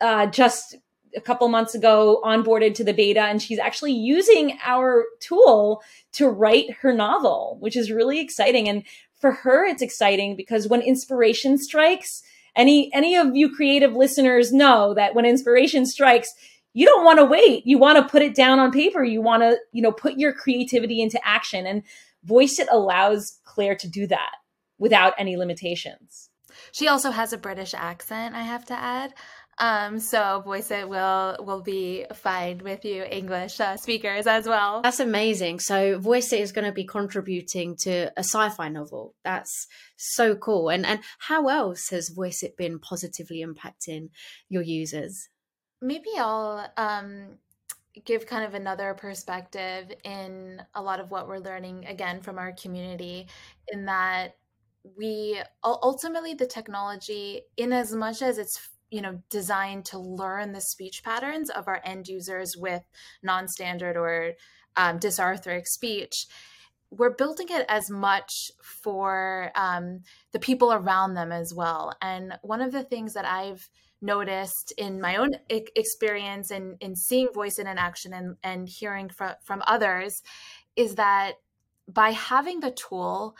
uh, 0.00 0.26
just 0.26 0.76
a 1.16 1.20
couple 1.20 1.48
months 1.48 1.74
ago 1.74 2.20
onboarded 2.24 2.74
to 2.74 2.84
the 2.84 2.92
beta 2.92 3.20
and 3.20 3.40
she's 3.40 3.58
actually 3.58 3.92
using 3.92 4.58
our 4.64 5.04
tool 5.20 5.82
to 6.12 6.28
write 6.28 6.72
her 6.80 6.92
novel 6.92 7.56
which 7.60 7.76
is 7.76 7.90
really 7.90 8.20
exciting. 8.20 8.68
And 8.68 8.82
for 9.20 9.32
her 9.32 9.64
it's 9.64 9.82
exciting 9.82 10.36
because 10.36 10.68
when 10.68 10.82
inspiration 10.82 11.58
strikes 11.58 12.22
any 12.56 12.92
any 12.92 13.16
of 13.16 13.34
you 13.34 13.54
creative 13.54 13.94
listeners 13.94 14.52
know 14.52 14.94
that 14.94 15.14
when 15.14 15.24
inspiration 15.24 15.86
strikes 15.86 16.32
you 16.74 16.86
don't 16.86 17.04
want 17.04 17.20
to 17.20 17.24
wait. 17.24 17.64
You 17.64 17.78
want 17.78 17.98
to 17.98 18.10
put 18.10 18.20
it 18.20 18.34
down 18.34 18.58
on 18.58 18.72
paper. 18.72 19.02
You 19.02 19.22
want 19.22 19.42
to 19.42 19.56
you 19.72 19.80
know 19.80 19.92
put 19.92 20.18
your 20.18 20.32
creativity 20.32 21.00
into 21.00 21.24
action. 21.26 21.66
And 21.66 21.82
Voiceitt 22.26 22.66
allows 22.70 23.38
claire 23.44 23.76
to 23.76 23.88
do 23.88 24.06
that 24.08 24.32
without 24.78 25.14
any 25.16 25.36
limitations. 25.36 26.30
She 26.72 26.88
also 26.88 27.10
has 27.10 27.32
a 27.32 27.38
british 27.38 27.74
accent 27.74 28.34
i 28.34 28.42
have 28.42 28.64
to 28.66 28.74
add 28.74 29.14
um, 29.58 30.00
so 30.00 30.42
Voiceitt 30.46 30.88
will 30.88 31.36
will 31.44 31.62
be 31.62 32.06
fine 32.14 32.58
with 32.58 32.84
you 32.84 33.04
English 33.04 33.60
uh, 33.60 33.76
speakers 33.76 34.26
as 34.26 34.46
well. 34.46 34.82
That's 34.82 35.00
amazing. 35.00 35.60
So 35.60 35.98
Voiceitt 35.98 36.40
is 36.40 36.52
going 36.52 36.66
to 36.66 36.72
be 36.72 36.84
contributing 36.84 37.76
to 37.82 38.12
a 38.16 38.24
sci-fi 38.24 38.68
novel. 38.68 39.14
That's 39.24 39.66
so 39.96 40.34
cool. 40.34 40.68
And 40.70 40.84
and 40.84 41.00
how 41.18 41.48
else 41.48 41.88
has 41.90 42.10
Voiceitt 42.10 42.56
been 42.56 42.78
positively 42.78 43.44
impacting 43.44 44.10
your 44.48 44.62
users? 44.62 45.28
Maybe 45.80 46.10
I'll 46.16 46.66
um, 46.76 47.38
give 48.04 48.26
kind 48.26 48.44
of 48.44 48.54
another 48.54 48.94
perspective 48.94 49.92
in 50.02 50.62
a 50.74 50.82
lot 50.82 50.98
of 50.98 51.10
what 51.10 51.28
we're 51.28 51.38
learning 51.38 51.86
again 51.86 52.20
from 52.20 52.38
our 52.38 52.52
community 52.52 53.28
in 53.68 53.84
that 53.86 54.36
we 54.98 55.40
ultimately 55.62 56.34
the 56.34 56.46
technology 56.46 57.42
in 57.56 57.72
as 57.72 57.94
much 57.94 58.20
as 58.20 58.36
it's 58.36 58.68
you 58.94 59.02
know 59.02 59.20
designed 59.28 59.84
to 59.84 59.98
learn 59.98 60.52
the 60.52 60.60
speech 60.60 61.02
patterns 61.02 61.50
of 61.50 61.66
our 61.66 61.80
end 61.84 62.06
users 62.06 62.56
with 62.56 62.82
non-standard 63.22 63.96
or 63.96 64.32
um, 64.76 64.98
dysarthric 64.98 65.66
speech 65.66 66.26
we're 66.90 67.14
building 67.14 67.48
it 67.50 67.66
as 67.68 67.90
much 67.90 68.52
for 68.62 69.50
um, 69.56 70.00
the 70.30 70.38
people 70.38 70.72
around 70.72 71.14
them 71.14 71.32
as 71.32 71.52
well. 71.52 71.92
And 72.00 72.38
one 72.42 72.60
of 72.60 72.70
the 72.70 72.84
things 72.84 73.14
that 73.14 73.24
i've 73.24 73.68
noticed 74.04 74.72
in 74.76 75.00
my 75.00 75.16
own 75.16 75.30
experience 75.48 76.50
in, 76.50 76.76
in 76.80 76.94
seeing 76.94 77.28
voice 77.32 77.58
in 77.58 77.66
action 77.66 78.12
and, 78.12 78.36
and 78.42 78.68
hearing 78.68 79.08
from, 79.08 79.32
from 79.42 79.62
others 79.66 80.22
is 80.76 80.96
that 80.96 81.32
by 81.88 82.10
having 82.10 82.60
the 82.60 82.70
tool 82.70 83.34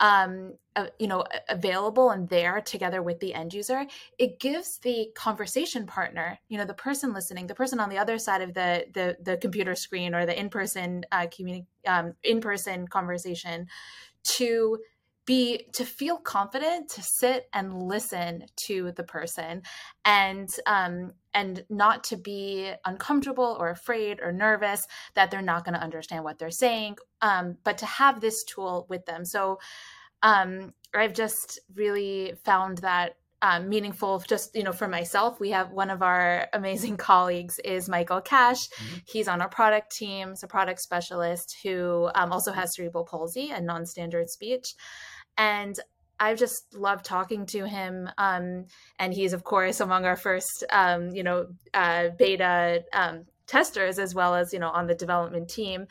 um, 0.00 0.54
uh, 0.76 0.86
you 0.98 1.06
know 1.06 1.24
available 1.48 2.10
and 2.10 2.28
there 2.28 2.60
together 2.60 3.02
with 3.02 3.18
the 3.20 3.34
end 3.34 3.52
user 3.52 3.84
it 4.18 4.38
gives 4.38 4.78
the 4.78 5.08
conversation 5.14 5.86
partner 5.86 6.38
you 6.48 6.56
know 6.56 6.64
the 6.64 6.74
person 6.74 7.12
listening 7.12 7.46
the 7.46 7.54
person 7.54 7.80
on 7.80 7.88
the 7.88 7.98
other 7.98 8.18
side 8.18 8.42
of 8.42 8.54
the 8.54 8.84
the, 8.94 9.16
the 9.22 9.36
computer 9.38 9.74
screen 9.74 10.14
or 10.14 10.24
the 10.24 10.38
in-person 10.38 11.04
uh, 11.10 11.26
communi- 11.26 11.66
um, 11.86 12.14
in-person 12.22 12.86
conversation 12.86 13.66
to 14.22 14.78
be 15.28 15.66
to 15.74 15.84
feel 15.84 16.16
confident 16.16 16.88
to 16.88 17.02
sit 17.02 17.50
and 17.52 17.82
listen 17.82 18.46
to 18.56 18.92
the 18.92 19.04
person. 19.04 19.62
And 20.06 20.48
um, 20.64 21.12
and 21.38 21.64
not 21.70 22.04
to 22.04 22.16
be 22.16 22.72
uncomfortable 22.84 23.56
or 23.60 23.70
afraid 23.70 24.20
or 24.20 24.32
nervous 24.32 24.86
that 25.14 25.30
they're 25.30 25.42
not 25.42 25.64
going 25.64 25.74
to 25.74 25.82
understand 25.82 26.24
what 26.24 26.38
they're 26.38 26.50
saying 26.50 26.96
um, 27.22 27.56
but 27.64 27.78
to 27.78 27.86
have 27.86 28.20
this 28.20 28.44
tool 28.44 28.86
with 28.88 29.04
them. 29.06 29.24
So 29.24 29.58
um, 30.22 30.74
i've 30.94 31.12
just 31.12 31.60
really 31.74 32.32
found 32.44 32.78
that 32.78 33.16
um, 33.40 33.68
meaningful 33.68 34.18
just 34.26 34.56
you 34.56 34.64
know 34.64 34.72
for 34.72 34.88
myself 34.88 35.38
we 35.38 35.50
have 35.50 35.70
one 35.70 35.90
of 35.90 36.02
our 36.02 36.48
amazing 36.52 36.96
colleagues 37.08 37.60
is 37.64 37.88
michael 37.88 38.20
cash. 38.20 38.68
Mm-hmm. 38.68 38.96
he's 39.06 39.28
on 39.28 39.40
our 39.40 39.48
product 39.48 39.94
team 39.94 40.30
he's 40.30 40.42
a 40.42 40.48
product 40.48 40.80
specialist 40.80 41.56
who 41.62 42.10
um, 42.14 42.32
also 42.32 42.52
has 42.52 42.74
cerebral 42.74 43.04
palsy 43.04 43.50
and 43.50 43.66
non-standard 43.66 44.28
speech. 44.28 44.74
And 45.36 45.78
I've 46.20 46.38
just 46.38 46.74
loved 46.74 47.04
talking 47.04 47.46
to 47.46 47.66
him. 47.66 48.10
Um, 48.18 48.66
and 48.98 49.14
he's, 49.14 49.32
of 49.32 49.44
course, 49.44 49.80
among 49.80 50.04
our 50.04 50.16
first, 50.16 50.64
um, 50.70 51.10
you 51.10 51.22
know, 51.22 51.46
uh, 51.74 52.08
beta 52.18 52.84
um, 52.92 53.24
testers, 53.46 53.98
as 53.98 54.14
well 54.14 54.34
as, 54.34 54.52
you 54.52 54.58
know, 54.58 54.70
on 54.70 54.86
the 54.86 54.94
development 54.94 55.48
team. 55.48 55.86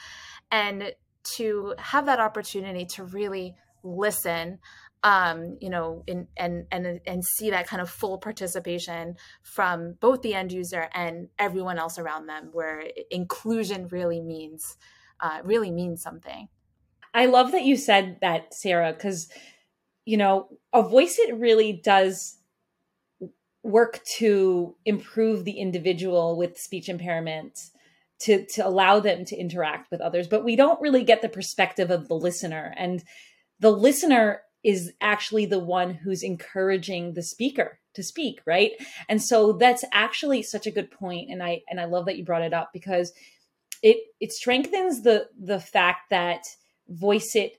And 0.52 0.94
to 1.36 1.76
have 1.78 2.06
that 2.06 2.20
opportunity 2.20 2.86
to 2.86 3.04
really 3.04 3.56
listen, 3.84 4.60
um, 5.04 5.58
you 5.62 5.70
know, 5.70 6.04
in, 6.08 6.28
and, 6.38 6.66
and, 6.72 7.00
and 7.06 7.24
see 7.24 7.50
that 7.52 7.68
kind 7.68 7.82
of 7.82 7.90
full 7.90 8.18
participation 8.18 9.16
from 9.44 9.96
both 10.00 10.22
the 10.22 10.34
end 10.34 10.52
user 10.52 10.90
and 10.94 11.30
everyone 11.38 11.78
else 11.78 11.98
around 11.98 12.28
them, 12.28 12.50
where 12.52 12.84
inclusion 13.12 13.88
really 13.90 14.22
means, 14.22 14.78
uh, 15.20 15.40
really 15.44 15.72
means 15.72 16.02
something. 16.02 16.50
I 17.14 17.26
love 17.26 17.52
that 17.54 17.64
you 17.64 17.78
said 17.78 18.18
that, 18.22 18.54
Sara, 18.54 18.94
because, 18.94 19.30
you 20.08 20.16
know, 20.16 20.48
a 20.72 20.82
Voiceitt 20.82 21.38
really 21.38 21.74
does 21.74 22.38
work 23.62 24.00
to 24.20 24.74
improve 24.86 25.44
the 25.44 25.60
individual 25.60 26.38
with 26.38 26.58
speech 26.58 26.88
impairment 26.88 27.60
to 28.20 28.46
to 28.46 28.66
allow 28.66 29.02
them 29.02 29.26
to 29.26 29.36
interact 29.36 29.92
with 29.92 30.00
others 30.00 30.28
but 30.28 30.44
we 30.46 30.56
don't 30.56 30.82
really 30.82 31.04
get 31.04 31.22
the 31.22 31.28
perspective 31.28 31.92
of 31.92 32.08
the 32.08 32.16
listener. 32.16 32.74
And 32.78 33.04
the 33.60 33.70
listener 33.70 34.44
is 34.64 34.94
actually 35.02 35.46
the 35.46 35.60
one 35.60 35.94
who's 35.94 36.24
encouraging 36.24 37.14
the 37.14 37.22
speaker 37.22 37.80
to 37.94 38.02
speak 38.02 38.40
right? 38.46 38.72
And 39.10 39.22
so 39.22 39.52
that's 39.52 39.84
actually 39.92 40.42
such 40.42 40.66
a 40.66 40.72
good 40.72 40.90
point 40.90 41.30
and 41.30 41.44
i 41.44 41.64
and 41.70 41.82
i 41.82 41.86
love 41.86 42.06
that 42.06 42.18
you 42.18 42.24
brought 42.24 42.44
it 42.44 42.54
up 42.54 42.70
because 42.72 43.12
it 43.84 43.98
it 44.22 44.32
strengthens 44.32 45.02
the 45.02 45.28
the 45.38 45.60
fact 45.60 46.10
that 46.12 46.46
Voiceitt 46.90 47.56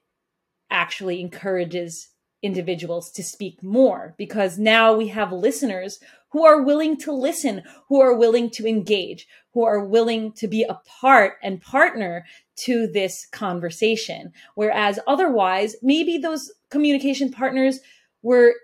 actually 0.70 1.20
encourages 1.20 2.08
individuals 2.42 3.10
to 3.12 3.22
speak 3.22 3.62
more 3.62 4.14
because 4.16 4.58
now 4.58 4.94
we 4.94 5.08
have 5.08 5.32
listeners 5.32 5.98
who 6.30 6.44
are 6.44 6.62
willing 6.62 6.96
to 6.96 7.12
listen, 7.12 7.62
who 7.88 8.00
are 8.00 8.14
willing 8.14 8.50
to 8.50 8.66
engage, 8.66 9.26
who 9.54 9.64
are 9.64 9.84
willing 9.84 10.32
to 10.32 10.46
be 10.46 10.62
a 10.62 10.80
part 11.00 11.34
and 11.42 11.60
partner 11.60 12.24
to 12.56 12.86
this 12.86 13.26
conversation. 13.32 14.32
Whereas 14.54 14.98
otherwise, 15.06 15.74
maybe 15.82 16.18
those 16.18 16.52
communication 16.70 17.30
partners 17.30 17.80
were 18.22 18.54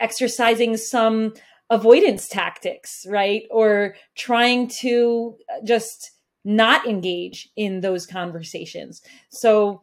exercising 0.00 0.76
some 0.76 1.32
avoidance 1.70 2.28
tactics, 2.28 3.06
right? 3.08 3.44
Or 3.50 3.94
trying 4.14 4.68
to 4.80 5.36
just 5.64 6.10
not 6.44 6.86
engage 6.86 7.48
in 7.56 7.80
those 7.80 8.06
conversations. 8.06 9.00
So, 9.30 9.82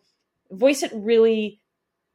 Voiceitt 0.51 0.91
really 0.93 1.59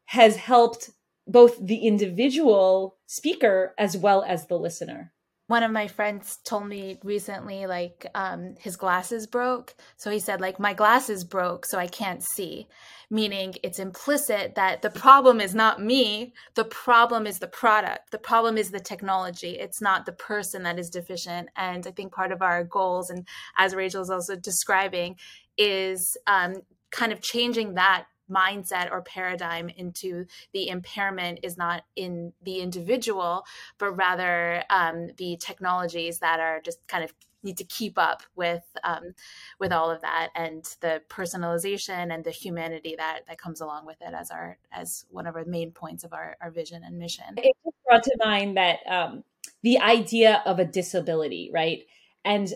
has 0.06 0.36
helped 0.36 0.90
both 1.26 1.56
the 1.64 1.86
individual 1.86 2.96
speaker 3.06 3.74
as 3.78 3.96
well 3.96 4.24
as 4.26 4.46
the 4.46 4.58
listener. 4.58 5.12
One 5.46 5.62
of 5.62 5.70
my 5.70 5.88
friends 5.88 6.38
told 6.42 6.66
me 6.68 6.98
recently 7.04 7.66
like 7.66 8.06
um, 8.14 8.54
his 8.58 8.76
glasses 8.76 9.26
broke. 9.26 9.74
So 9.98 10.10
he 10.10 10.18
said 10.18 10.40
like 10.40 10.58
my 10.58 10.72
glasses 10.72 11.22
broke 11.22 11.66
so 11.66 11.78
i 11.78 11.86
can't 11.86 12.22
see. 12.22 12.66
Meaning 13.10 13.54
it's 13.62 13.78
implicit 13.78 14.54
that 14.54 14.80
the 14.80 14.88
problem 14.88 15.42
is 15.42 15.54
not 15.54 15.82
me. 15.82 16.32
The 16.54 16.64
problem 16.64 17.26
is 17.26 17.38
the 17.38 17.46
product. 17.46 18.10
The 18.10 18.18
problem 18.18 18.56
is 18.56 18.70
the 18.70 18.80
technology. 18.80 19.50
It's 19.50 19.82
not 19.82 20.06
the 20.06 20.12
person 20.12 20.62
that 20.62 20.78
is 20.78 20.88
deficient. 20.88 21.50
And 21.56 21.86
i 21.86 21.90
think 21.90 22.12
part 22.12 22.32
of 22.32 22.40
our 22.40 22.64
goals 22.64 23.10
and 23.10 23.26
as 23.58 23.74
rachel 23.74 24.02
is 24.02 24.10
also 24.10 24.36
describing 24.36 25.16
is 25.58 26.16
um, 26.26 26.62
kind 26.90 27.12
of 27.12 27.20
changing 27.20 27.74
that 27.74 28.06
mindset 28.30 28.90
or 28.90 29.02
paradigm 29.02 29.68
into 29.68 30.26
the 30.52 30.68
impairment 30.68 31.40
is 31.42 31.56
not 31.56 31.84
in 31.96 32.32
the 32.42 32.60
individual, 32.60 33.44
but 33.78 33.92
rather 33.92 34.64
um, 34.70 35.10
the 35.16 35.36
technologies 35.36 36.18
that 36.20 36.40
are 36.40 36.60
just 36.60 36.86
kind 36.86 37.04
of 37.04 37.12
need 37.44 37.58
to 37.58 37.64
keep 37.64 37.98
up 37.98 38.22
with 38.34 38.64
um, 38.82 39.14
with 39.60 39.72
all 39.72 39.90
of 39.90 40.00
that 40.00 40.30
and 40.34 40.64
the 40.80 41.02
personalization 41.08 42.12
and 42.12 42.24
the 42.24 42.30
humanity 42.30 42.94
that 42.96 43.20
that 43.28 43.38
comes 43.38 43.60
along 43.60 43.86
with 43.86 44.00
it 44.00 44.14
as 44.14 44.30
our 44.30 44.56
as 44.72 45.04
one 45.10 45.26
of 45.26 45.36
our 45.36 45.44
main 45.44 45.70
points 45.70 46.02
of 46.04 46.12
our, 46.12 46.36
our 46.40 46.50
vision 46.50 46.82
and 46.84 46.98
mission. 46.98 47.26
It 47.36 47.54
just 47.64 47.76
brought 47.86 48.02
to 48.04 48.16
mind 48.24 48.56
that 48.56 48.78
um, 48.88 49.24
the 49.62 49.78
idea 49.78 50.42
of 50.46 50.58
a 50.58 50.64
disability, 50.64 51.50
right? 51.52 51.82
And 52.24 52.52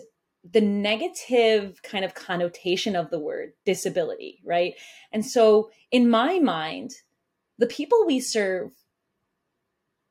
the 0.49 0.61
negative 0.61 1.81
kind 1.83 2.05
of 2.05 2.13
connotation 2.13 2.95
of 2.95 3.09
the 3.09 3.19
word 3.19 3.53
disability, 3.65 4.39
right? 4.45 4.73
And 5.11 5.25
so, 5.25 5.69
in 5.91 6.09
my 6.09 6.39
mind, 6.39 6.91
the 7.57 7.67
people 7.67 8.05
we 8.05 8.19
serve 8.19 8.71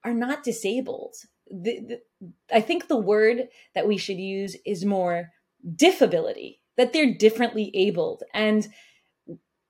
are 0.05 0.15
not 0.15 0.45
disabled. 0.45 1.15
The, 1.51 1.81
the, 1.81 2.33
I 2.53 2.61
think 2.61 2.89
the 2.89 2.97
word 2.97 3.49
that 3.75 3.89
we 3.89 3.97
should 3.97 4.19
use 4.19 4.57
is 4.67 4.85
more 4.85 5.31
diffability, 5.75 6.61
that 6.77 6.93
they're 6.93 7.15
differently 7.15 7.71
abled. 7.75 8.23
And, 8.35 8.69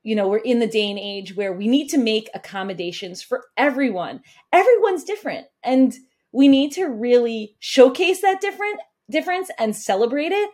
you 0.02 0.16
know, 0.16 0.28
we're 0.28 0.38
in 0.38 0.58
the 0.58 0.66
day 0.66 0.90
and 0.90 0.98
age 0.98 1.36
where 1.36 1.52
we 1.52 1.68
need 1.68 1.88
to 1.88 1.98
make 1.98 2.28
accommodations 2.34 3.22
for 3.22 3.44
everyone. 3.56 4.22
Everyone's 4.52 5.04
different. 5.04 5.46
And 5.62 5.94
we 6.32 6.48
need 6.48 6.72
to 6.72 6.86
really 6.86 7.56
showcase 7.58 8.20
that 8.22 8.40
different 8.40 8.80
difference 9.10 9.50
and 9.58 9.74
celebrate 9.74 10.32
it 10.32 10.50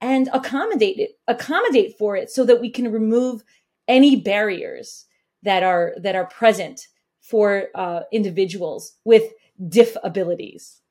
and 0.00 0.28
accommodate 0.32 0.98
it 0.98 1.12
accommodate 1.28 1.96
for 1.98 2.16
it 2.16 2.30
so 2.30 2.44
that 2.44 2.60
we 2.60 2.70
can 2.70 2.92
remove 2.92 3.42
any 3.88 4.16
barriers 4.16 5.06
that 5.42 5.62
are 5.62 5.94
that 5.98 6.16
are 6.16 6.26
present 6.26 6.88
for 7.20 7.68
uh, 7.74 8.00
individuals 8.12 8.96
with 9.04 9.32
diff 9.68 9.96
abilities 10.02 10.82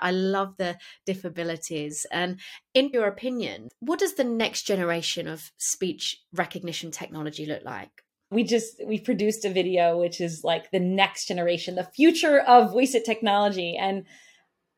I 0.00 0.10
love 0.10 0.56
the 0.58 0.78
diff 1.06 1.24
abilities. 1.24 2.06
And 2.10 2.40
in 2.74 2.90
your 2.90 3.06
opinion, 3.06 3.68
what 3.80 3.98
does 3.98 4.14
the 4.14 4.24
next 4.24 4.62
generation 4.62 5.28
of 5.28 5.50
speech 5.56 6.20
recognition 6.32 6.90
technology 6.90 7.46
look 7.46 7.64
like? 7.64 7.90
We 8.30 8.44
just 8.44 8.80
we 8.86 8.98
produced 8.98 9.44
a 9.44 9.50
video 9.50 9.98
which 9.98 10.20
is 10.20 10.42
like 10.42 10.70
the 10.70 10.80
next 10.80 11.26
generation, 11.26 11.74
the 11.74 11.84
future 11.84 12.40
of 12.40 12.72
voice 12.72 12.94
it 12.94 13.04
technology. 13.04 13.76
And 13.76 14.04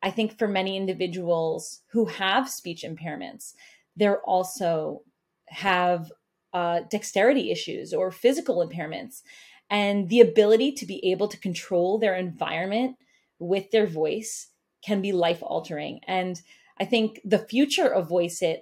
I 0.05 0.11
think 0.11 0.37
for 0.37 0.47
many 0.47 0.77
individuals 0.77 1.81
who 1.87 2.05
have 2.05 2.47
speech 2.47 2.85
impairments, 2.87 3.55
they're 3.97 4.21
also 4.21 5.01
have 5.47 6.11
uh, 6.53 6.81
dexterity 6.91 7.51
issues 7.51 7.91
or 7.91 8.11
physical 8.11 8.65
impairments. 8.65 9.23
And 9.67 10.07
the 10.07 10.21
ability 10.21 10.73
to 10.73 10.85
be 10.85 11.03
able 11.11 11.27
to 11.29 11.39
control 11.39 11.97
their 11.97 12.15
environment 12.15 12.97
with 13.39 13.71
their 13.71 13.87
voice 13.87 14.49
can 14.85 15.01
be 15.01 15.11
life 15.11 15.39
altering. 15.41 16.01
And 16.07 16.39
I 16.79 16.85
think 16.85 17.19
the 17.25 17.39
future 17.39 17.91
of 17.91 18.09
Voiceitt 18.09 18.61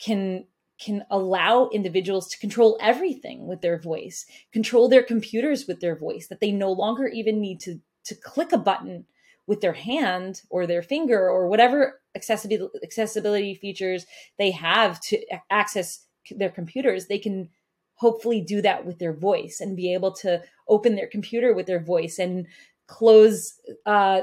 can 0.00 0.46
can 0.78 1.06
allow 1.10 1.70
individuals 1.72 2.28
to 2.28 2.38
control 2.38 2.76
everything 2.82 3.46
with 3.46 3.62
their 3.62 3.78
voice, 3.78 4.26
control 4.52 4.88
their 4.88 5.02
computers 5.02 5.66
with 5.66 5.80
their 5.80 5.96
voice, 5.96 6.26
that 6.26 6.40
they 6.40 6.50
no 6.50 6.70
longer 6.72 7.06
even 7.06 7.40
need 7.40 7.60
to 7.60 7.80
to 8.04 8.14
click 8.16 8.52
a 8.52 8.58
button 8.58 9.06
with 9.46 9.60
their 9.60 9.72
hand 9.72 10.42
or 10.50 10.66
their 10.66 10.82
finger 10.82 11.28
or 11.28 11.48
whatever 11.48 12.00
accessibility 12.14 12.78
accessibility 12.82 13.54
features 13.54 14.06
they 14.38 14.50
have 14.50 15.00
to 15.00 15.18
access 15.50 16.06
their 16.30 16.50
computers 16.50 17.06
they 17.06 17.18
can 17.18 17.48
hopefully 17.96 18.40
do 18.40 18.60
that 18.60 18.84
with 18.84 18.98
their 18.98 19.12
voice 19.12 19.60
and 19.60 19.76
be 19.76 19.92
able 19.92 20.12
to 20.12 20.42
open 20.68 20.94
their 20.94 21.06
computer 21.06 21.54
with 21.54 21.66
their 21.66 21.80
voice 21.80 22.18
and 22.18 22.46
close 22.86 23.54
uh, 23.86 24.20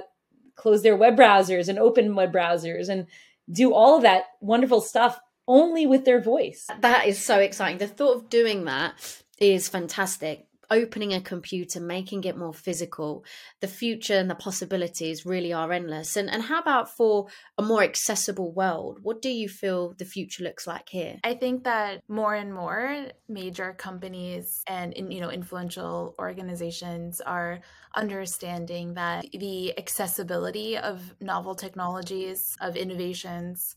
close 0.56 0.84
their 0.84 0.96
web 0.96 1.16
browsers 1.16 1.68
and 1.68 1.80
open 1.80 2.16
web 2.16 2.32
browsers 2.32 2.90
and 2.90 3.08
do 3.52 3.74
all 3.74 3.98
of 3.98 4.04
that 4.04 4.26
wonderful 4.42 4.82
stuff 4.82 5.20
only 5.48 5.86
with 5.86 6.06
their 6.06 6.22
voice. 6.22 6.68
That 6.80 7.08
is 7.08 7.24
so 7.24 7.40
exciting. 7.40 7.80
The 7.80 7.88
thought 7.88 8.16
of 8.16 8.30
doing 8.30 8.66
that 8.66 8.94
is 9.40 9.68
fantastic 9.68 10.48
opening 10.74 11.14
a 11.14 11.22
computer, 11.22 11.80
making 11.80 12.24
it 12.24 12.38
more 12.38 12.54
physical, 12.54 13.24
the 13.62 13.68
future 13.68 14.16
and 14.16 14.30
the 14.30 14.36
possibilities 14.36 15.26
really 15.26 15.54
are 15.54 15.72
endless. 15.72 16.18
And 16.18 16.30
and 16.30 16.44
how 16.44 16.60
about 16.60 16.96
for 16.96 17.28
a 17.58 17.64
more 17.64 17.84
accessible 17.84 18.52
world? 18.52 19.00
What 19.02 19.22
do 19.22 19.30
you 19.30 19.48
feel 19.48 19.94
the 19.98 20.06
future 20.06 20.44
looks 20.44 20.66
like 20.68 20.90
here? 20.90 21.20
I 21.24 21.36
think 21.36 21.64
that 21.64 22.02
more 22.08 22.34
and 22.34 22.54
more 22.54 23.08
major 23.30 23.74
companies 23.74 24.64
and 24.68 24.94
you 24.96 25.22
know 25.22 25.30
influential 25.30 26.16
organizations 26.20 27.22
are 27.22 27.60
understanding 27.96 28.96
that 28.96 29.26
the 29.32 29.78
accessibility 29.78 30.78
of 30.78 31.16
novel 31.22 31.56
technologies, 31.56 32.58
of 32.60 32.76
innovations 32.76 33.76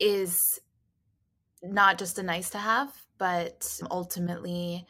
is 0.00 0.38
not 1.62 1.98
just 1.98 2.18
a 2.18 2.22
nice 2.22 2.50
to 2.50 2.58
have, 2.58 2.90
but 3.18 3.80
ultimately 3.90 4.86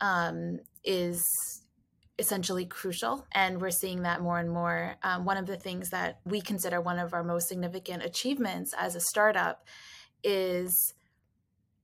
um, 0.00 0.58
is 0.84 1.24
essentially 2.18 2.64
crucial. 2.64 3.26
And 3.32 3.60
we're 3.60 3.70
seeing 3.70 4.02
that 4.02 4.22
more 4.22 4.38
and 4.38 4.50
more. 4.50 4.96
Um, 5.02 5.24
one 5.24 5.36
of 5.36 5.46
the 5.46 5.56
things 5.56 5.90
that 5.90 6.20
we 6.24 6.40
consider 6.40 6.80
one 6.80 6.98
of 6.98 7.12
our 7.12 7.22
most 7.22 7.48
significant 7.48 8.02
achievements 8.02 8.72
as 8.78 8.94
a 8.94 9.00
startup 9.00 9.66
is 10.24 10.94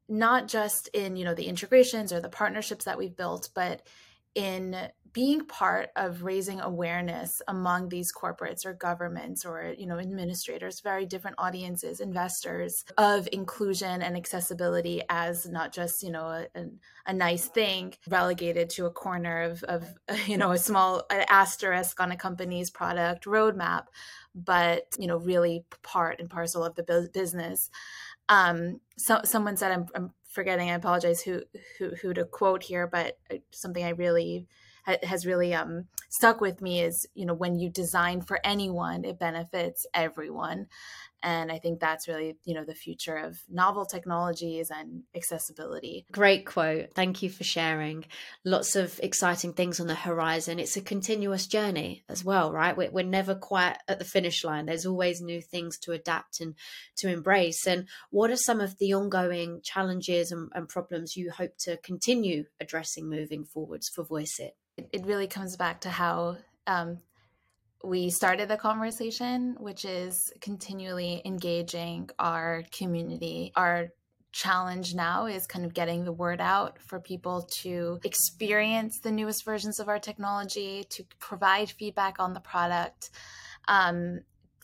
not 0.09 0.48
just 0.48 0.88
in 0.92 1.16
you 1.16 1.25
know 1.25 1.35
the 1.35 1.46
integrations 1.46 2.12
or 2.12 2.20
the 2.20 2.29
partnerships 2.29 2.85
that 2.85 2.98
we've 2.98 3.16
built 3.16 3.48
but 3.55 3.87
in 4.35 4.77
being 5.12 5.44
part 5.44 5.90
of 5.96 6.22
raising 6.22 6.61
awareness 6.61 7.42
among 7.48 7.88
these 7.88 8.12
corporates 8.12 8.64
or 8.64 8.72
governments 8.72 9.44
or 9.44 9.75
you 9.77 9.87
know 9.87 9.98
administrators 9.98 10.81
very 10.81 11.05
different 11.05 11.37
audiences 11.38 12.01
investors 12.01 12.85
of 12.98 13.29
inclusion 13.33 14.03
and 14.03 14.16
accessibility 14.16 15.03
as 15.09 15.46
not 15.46 15.72
just 15.72 16.03
you 16.03 16.11
know 16.11 16.46
a, 16.55 16.64
a 17.07 17.12
nice 17.12 17.46
thing 17.46 17.92
relegated 18.09 18.70
to 18.70 18.87
a 18.87 18.90
corner 18.90 19.42
of, 19.42 19.62
of 19.64 19.85
you 20.27 20.37
know 20.37 20.53
a 20.53 20.59
small 20.59 21.05
asterisk 21.11 22.01
on 22.01 22.12
a 22.12 22.16
company's 22.16 22.70
product 22.70 23.25
roadmap 23.25 23.85
but 24.35 24.85
you 24.98 25.07
know 25.07 25.18
really 25.18 25.64
part 25.83 26.20
and 26.20 26.31
parcel 26.31 26.64
of 26.64 26.75
the 26.75 27.11
business. 27.12 27.70
Um 28.29 28.81
so 28.96 29.20
someone 29.25 29.57
said 29.57 29.72
I'm, 29.72 29.87
I'm 29.94 30.12
forgetting 30.33 30.70
i 30.70 30.75
apologize 30.75 31.20
who 31.20 31.42
who 31.79 31.90
who 32.01 32.14
to 32.14 32.25
quote 32.25 32.62
here 32.62 32.87
but 32.87 33.18
uh, 33.31 33.37
something 33.51 33.85
i 33.85 33.90
really 33.90 34.46
has 34.84 35.26
really 35.26 35.54
um, 35.54 35.86
stuck 36.08 36.40
with 36.40 36.60
me 36.60 36.82
is 36.82 37.06
you 37.14 37.26
know 37.26 37.34
when 37.34 37.58
you 37.58 37.70
design 37.70 38.20
for 38.20 38.38
anyone 38.44 39.04
it 39.04 39.18
benefits 39.18 39.86
everyone. 39.94 40.66
And 41.24 41.52
i 41.52 41.58
think 41.58 41.78
that's 41.78 42.08
really 42.08 42.36
you 42.44 42.52
know 42.52 42.64
the 42.64 42.74
future 42.74 43.16
of 43.16 43.40
novel 43.48 43.86
technologies 43.86 44.70
and 44.70 45.04
accessibility. 45.14 46.04
Great 46.10 46.46
quote. 46.46 46.94
Thank 46.94 47.22
you 47.22 47.30
for 47.30 47.44
sharing. 47.44 48.04
Lots 48.44 48.74
of 48.74 48.98
exciting 49.02 49.52
things 49.52 49.78
on 49.78 49.86
the 49.86 49.94
horizon. 49.94 50.58
It's 50.58 50.76
a 50.76 50.80
continuous 50.80 51.46
journey 51.46 52.02
as 52.08 52.24
well 52.24 52.52
right? 52.52 52.76
We're, 52.76 52.90
we're 52.90 53.04
never 53.04 53.34
quite 53.34 53.76
at 53.88 53.98
the 53.98 54.04
finish 54.04 54.44
line. 54.44 54.66
There's 54.66 54.86
always 54.86 55.20
new 55.20 55.40
things 55.40 55.78
to 55.78 55.92
adapt 55.92 56.40
and 56.40 56.54
to 56.96 57.08
embrace. 57.08 57.66
And 57.66 57.88
what 58.10 58.30
are 58.30 58.36
some 58.36 58.60
of 58.60 58.78
the 58.78 58.94
ongoing 58.94 59.60
challenges 59.62 60.32
and, 60.32 60.50
and 60.54 60.68
problems 60.68 61.16
you 61.16 61.30
hope 61.30 61.56
to 61.60 61.76
continue 61.78 62.44
addressing 62.60 63.08
moving 63.08 63.44
forwards 63.44 63.88
for 63.88 64.04
Voiceitt 64.04 64.52
it 64.76 65.04
really 65.04 65.26
comes 65.26 65.56
back 65.56 65.82
to 65.82 65.90
how 65.90 66.37
um, 66.66 66.98
we 67.85 68.11
started 68.11 68.48
the 68.48 68.56
conversation, 68.56 69.56
which 69.58 69.85
is 69.85 70.32
continually 70.40 71.20
engaging 71.24 72.08
our 72.18 72.62
community. 72.70 73.52
Our 73.56 73.88
challenge 74.32 74.94
now 74.94 75.26
is 75.26 75.46
kind 75.46 75.64
of 75.64 75.74
getting 75.74 76.04
the 76.04 76.12
word 76.12 76.40
out 76.40 76.80
for 76.80 76.98
people 77.00 77.42
to 77.42 78.00
experience 78.02 79.00
the 79.00 79.12
newest 79.12 79.44
versions 79.44 79.78
of 79.78 79.88
our 79.88 79.98
technology, 79.98 80.85
to 80.90 81.04
provide 81.18 81.70
feedback 81.70 82.18
on 82.18 82.32
the 82.32 82.40
product. 82.40 83.11
Um, 83.68 84.20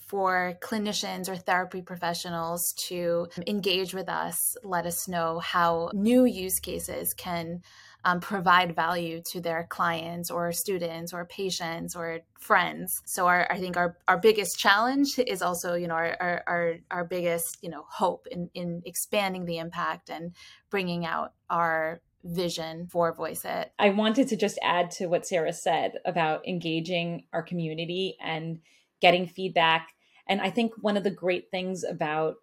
for 0.09 0.55
clinicians 0.62 1.29
or 1.29 1.37
therapy 1.37 1.83
professionals 1.83 2.73
to 2.79 3.29
engage 3.47 3.92
with 3.92 4.09
us, 4.09 4.57
let 4.64 4.87
us 4.87 5.07
know 5.07 5.38
how 5.38 5.90
new 5.92 6.25
use 6.25 6.61
cases 6.61 7.12
can 7.12 7.61
um, 8.09 8.21
provide 8.21 8.75
value 8.75 9.21
to 9.21 9.40
their 9.40 9.66
clients 9.68 10.31
or 10.31 10.51
students 10.51 11.12
or 11.12 11.27
patients 11.27 11.94
or 11.94 12.21
friends. 12.40 13.03
So 13.05 13.27
our, 13.27 13.47
I 13.51 13.59
think 13.59 13.77
our, 13.77 13.99
our 14.07 14.16
biggest 14.16 14.59
challenge 14.59 15.18
is 15.18 15.42
also, 15.42 15.75
you 15.75 15.88
know, 15.88 15.94
our, 15.94 16.42
our, 16.47 16.77
our, 16.90 17.05
biggest, 17.05 17.59
you 17.61 17.68
know, 17.68 17.85
hope 17.87 18.27
in, 18.31 18.49
in 18.55 18.83
expanding 18.87 19.44
the 19.44 19.59
impact 19.59 20.09
and 20.09 20.35
bringing 20.71 21.05
out 21.05 21.33
our 21.51 22.01
vision 22.25 22.87
for 22.90 23.14
Voiceitt. 23.14 23.66
I 23.79 23.90
wanted 23.90 24.29
to 24.29 24.37
just 24.37 24.59
add 24.62 24.90
to 24.92 25.07
what 25.07 25.27
Sara 25.27 25.53
said 25.53 25.99
about 26.07 26.49
engaging 26.49 27.25
our 27.35 27.42
community 27.42 28.16
and 28.23 28.61
getting 29.03 29.27
feedback. 29.27 29.88
And 30.27 30.40
I 30.40 30.49
think 30.49 30.73
one 30.81 30.97
of 30.97 31.05
the 31.05 31.11
great 31.11 31.51
things 31.51 31.85
about 31.85 32.37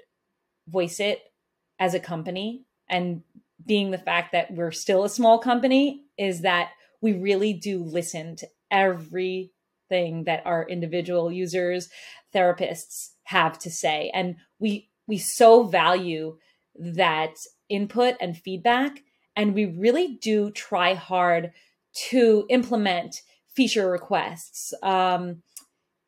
Voiceitt 0.71 1.17
as 1.80 1.95
a 1.95 1.99
company 1.99 2.65
and 2.88 3.23
being 3.65 3.91
the 3.91 3.97
fact 3.97 4.32
that 4.32 4.51
we're 4.51 4.71
still 4.71 5.04
a 5.04 5.10
small 5.10 5.39
company 5.39 6.04
is 6.17 6.41
that 6.41 6.71
we 7.01 7.13
really 7.13 7.54
do 7.54 7.84
listen 7.84 8.36
to 8.38 8.47
everything 8.71 10.23
that 10.25 10.41
our 10.45 10.67
individual 10.67 11.32
users, 11.32 11.89
therapists 12.34 13.10
have 13.23 13.58
to 13.60 13.69
say. 13.69 14.12
And 14.13 14.36
we 14.60 14.89
we 15.08 15.17
so 15.17 15.63
value 15.63 16.38
that 16.75 17.36
input 17.69 18.15
and 18.19 18.38
feedback 18.38 19.04
and 19.36 19.54
we 19.54 19.65
really 19.65 20.17
do 20.21 20.51
try 20.51 20.93
hard 20.93 21.51
to 22.10 22.45
implement 22.49 23.21
feature 23.56 23.89
requests. 23.89 24.73
Um, 24.84 25.41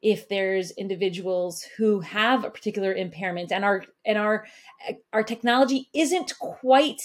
if 0.01 0.29
there's 0.29 0.71
individuals 0.71 1.65
who 1.77 2.01
have 2.01 2.43
a 2.43 2.49
particular 2.49 2.93
impairment 2.93 3.51
and 3.51 3.65
our 3.65 3.83
and 4.05 4.17
our 4.17 4.45
our 5.11 5.23
technology 5.23 5.89
isn't 5.93 6.37
quite 6.39 7.01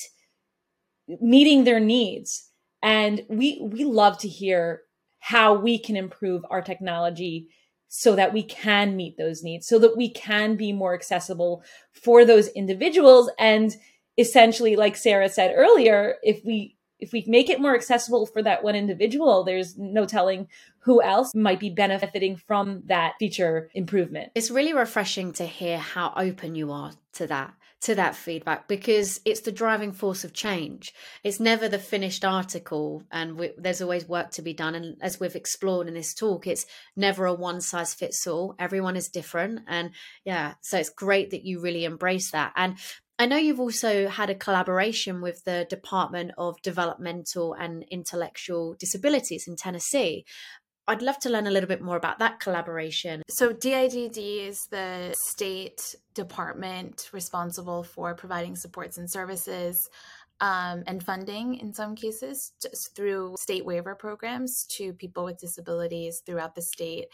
meeting 1.20 1.64
their 1.64 1.80
needs. 1.80 2.48
And 2.82 3.22
we 3.28 3.60
we 3.62 3.84
love 3.84 4.18
to 4.18 4.28
hear 4.28 4.82
how 5.20 5.54
we 5.54 5.78
can 5.78 5.96
improve 5.96 6.44
our 6.50 6.62
technology 6.62 7.48
so 7.88 8.16
that 8.16 8.32
we 8.32 8.42
can 8.42 8.96
meet 8.96 9.18
those 9.18 9.42
needs 9.42 9.66
so 9.66 9.78
that 9.78 9.96
we 9.96 10.08
can 10.08 10.56
be 10.56 10.72
more 10.72 10.94
accessible 10.94 11.62
for 11.92 12.24
those 12.24 12.48
individuals. 12.48 13.30
And 13.38 13.76
essentially 14.18 14.76
like 14.76 14.96
Sara 14.96 15.28
said 15.28 15.54
earlier 15.56 16.16
if 16.22 16.44
we 16.44 16.76
if 16.98 17.12
we 17.12 17.24
make 17.26 17.50
it 17.50 17.60
more 17.60 17.74
accessible 17.74 18.26
for 18.26 18.42
that 18.42 18.62
one 18.62 18.76
individual 18.76 19.44
there's 19.44 19.76
no 19.78 20.04
telling 20.04 20.48
who 20.80 21.02
else 21.02 21.34
might 21.34 21.60
be 21.60 21.70
benefiting 21.70 22.36
from 22.36 22.82
that 22.86 23.14
feature 23.18 23.70
improvement. 23.74 24.32
It's 24.34 24.50
really 24.50 24.74
refreshing 24.74 25.32
to 25.34 25.46
hear 25.46 25.78
how 25.78 26.12
open 26.16 26.54
you 26.54 26.72
are 26.72 26.92
to 27.14 27.26
that 27.28 27.54
to 27.82 27.94
that 27.96 28.14
feedback 28.14 28.68
because 28.68 29.20
it's 29.24 29.40
the 29.40 29.52
driving 29.52 29.92
force 29.92 30.22
of 30.24 30.32
change. 30.32 30.94
It's 31.24 31.40
never 31.40 31.68
the 31.68 31.78
finished 31.78 32.24
article, 32.24 33.02
and 33.10 33.36
we, 33.36 33.50
there's 33.58 33.82
always 33.82 34.08
work 34.08 34.30
to 34.32 34.42
be 34.42 34.54
done. 34.54 34.74
And 34.74 34.96
as 35.02 35.18
we've 35.18 35.36
explored 35.36 35.88
in 35.88 35.94
this 35.94 36.14
talk, 36.14 36.46
it's 36.46 36.66
never 36.96 37.26
a 37.26 37.34
one 37.34 37.60
size 37.60 37.92
fits 37.92 38.26
all. 38.26 38.54
Everyone 38.58 38.96
is 38.96 39.08
different. 39.08 39.60
And 39.66 39.90
yeah, 40.24 40.54
so 40.60 40.78
it's 40.78 40.90
great 40.90 41.30
that 41.30 41.44
you 41.44 41.60
really 41.60 41.84
embrace 41.84 42.30
that. 42.30 42.52
And 42.56 42.76
I 43.18 43.26
know 43.26 43.36
you've 43.36 43.60
also 43.60 44.08
had 44.08 44.30
a 44.30 44.34
collaboration 44.34 45.20
with 45.20 45.44
the 45.44 45.66
Department 45.68 46.32
of 46.38 46.60
Developmental 46.62 47.54
and 47.54 47.84
Intellectual 47.90 48.74
Disabilities 48.78 49.46
in 49.46 49.56
Tennessee. 49.56 50.24
I'd 50.88 51.02
love 51.02 51.18
to 51.20 51.30
learn 51.30 51.46
a 51.46 51.50
little 51.50 51.68
bit 51.68 51.80
more 51.80 51.96
about 51.96 52.18
that 52.18 52.40
collaboration. 52.40 53.22
So, 53.28 53.52
DIDD 53.52 54.18
is 54.18 54.66
the 54.70 55.14
state 55.16 55.94
department 56.14 57.08
responsible 57.12 57.82
for 57.82 58.14
providing 58.14 58.56
supports 58.56 58.98
and 58.98 59.10
services 59.10 59.88
um, 60.40 60.82
and 60.86 61.02
funding 61.02 61.54
in 61.54 61.72
some 61.72 61.94
cases 61.94 62.52
through 62.96 63.36
state 63.38 63.64
waiver 63.64 63.94
programs 63.94 64.66
to 64.76 64.92
people 64.94 65.24
with 65.24 65.38
disabilities 65.38 66.22
throughout 66.26 66.54
the 66.54 66.62
state 66.62 67.06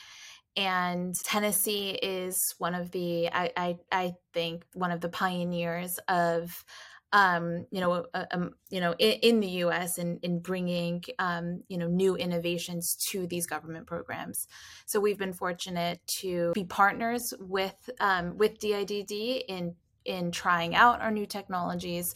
and 0.59 1.15
Tennessee 1.25 1.91
is 1.91 2.55
one 2.59 2.75
of 2.75 2.91
the 2.91 3.29
I, 3.29 3.53
I, 3.57 3.77
I 3.93 4.13
think 4.35 4.65
one 4.75 4.91
of 4.91 5.01
the 5.01 5.09
pioneers 5.09 5.99
of 6.09 6.65
um, 7.13 7.67
you 7.71 7.81
know 7.81 8.05
um, 8.33 8.51
you 8.71 8.81
know 8.81 8.95
in, 8.99 9.13
in, 9.23 9.41
the 9.41 9.49
U.S. 9.49 9.99
in 9.99 10.19
in 10.23 10.41
bringing 10.41 11.03
um, 11.19 11.63
you 11.69 11.79
know 11.79 11.89
new 11.89 12.17
innovations 12.17 12.95
to 13.11 13.27
these 13.27 13.47
government 13.47 13.87
programs. 13.87 14.47
So 14.87 15.01
we've 15.01 15.19
been 15.19 15.33
fortunate 15.33 16.01
to 16.21 16.53
be 16.55 16.65
partners 16.65 17.33
with 17.41 17.91
um, 18.01 18.37
with 18.37 18.59
DIDD 18.59 19.13
in 19.49 19.75
in 20.05 20.31
trying 20.31 20.75
out 20.75 21.01
our 21.01 21.11
new 21.11 21.27
technologies 21.27 22.15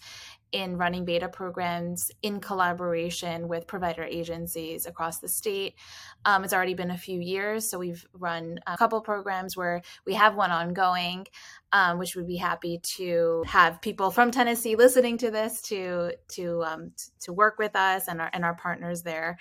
in 0.52 0.76
running 0.76 1.04
beta 1.04 1.28
programs 1.28 2.10
in 2.22 2.40
collaboration 2.40 3.48
with 3.48 3.66
provider 3.66 4.04
agencies 4.04 4.86
across 4.86 5.18
the 5.18 5.28
state. 5.28 5.74
Um, 6.24 6.44
it's 6.44 6.52
already 6.52 6.74
been 6.74 6.90
a 6.90 6.98
few 6.98 7.20
years, 7.20 7.68
so 7.68 7.78
we've 7.78 8.06
run 8.12 8.60
a 8.66 8.76
couple 8.76 9.00
programs 9.00 9.56
where 9.56 9.82
we 10.06 10.14
have 10.14 10.36
one 10.36 10.50
ongoing, 10.50 11.26
um, 11.72 11.98
which 11.98 12.14
would 12.14 12.26
be 12.26 12.36
happy 12.36 12.80
to 12.96 13.42
have 13.46 13.80
people 13.80 14.10
from 14.10 14.30
Tennessee 14.30 14.76
listening 14.76 15.18
to 15.18 15.30
this 15.30 15.62
to 15.62 16.12
to 16.28 16.62
um, 16.64 16.92
to 17.20 17.32
work 17.32 17.58
with 17.58 17.74
us 17.74 18.08
and 18.08 18.20
our 18.20 18.30
and 18.32 18.44
our 18.44 18.54
partners 18.54 19.02
there 19.02 19.38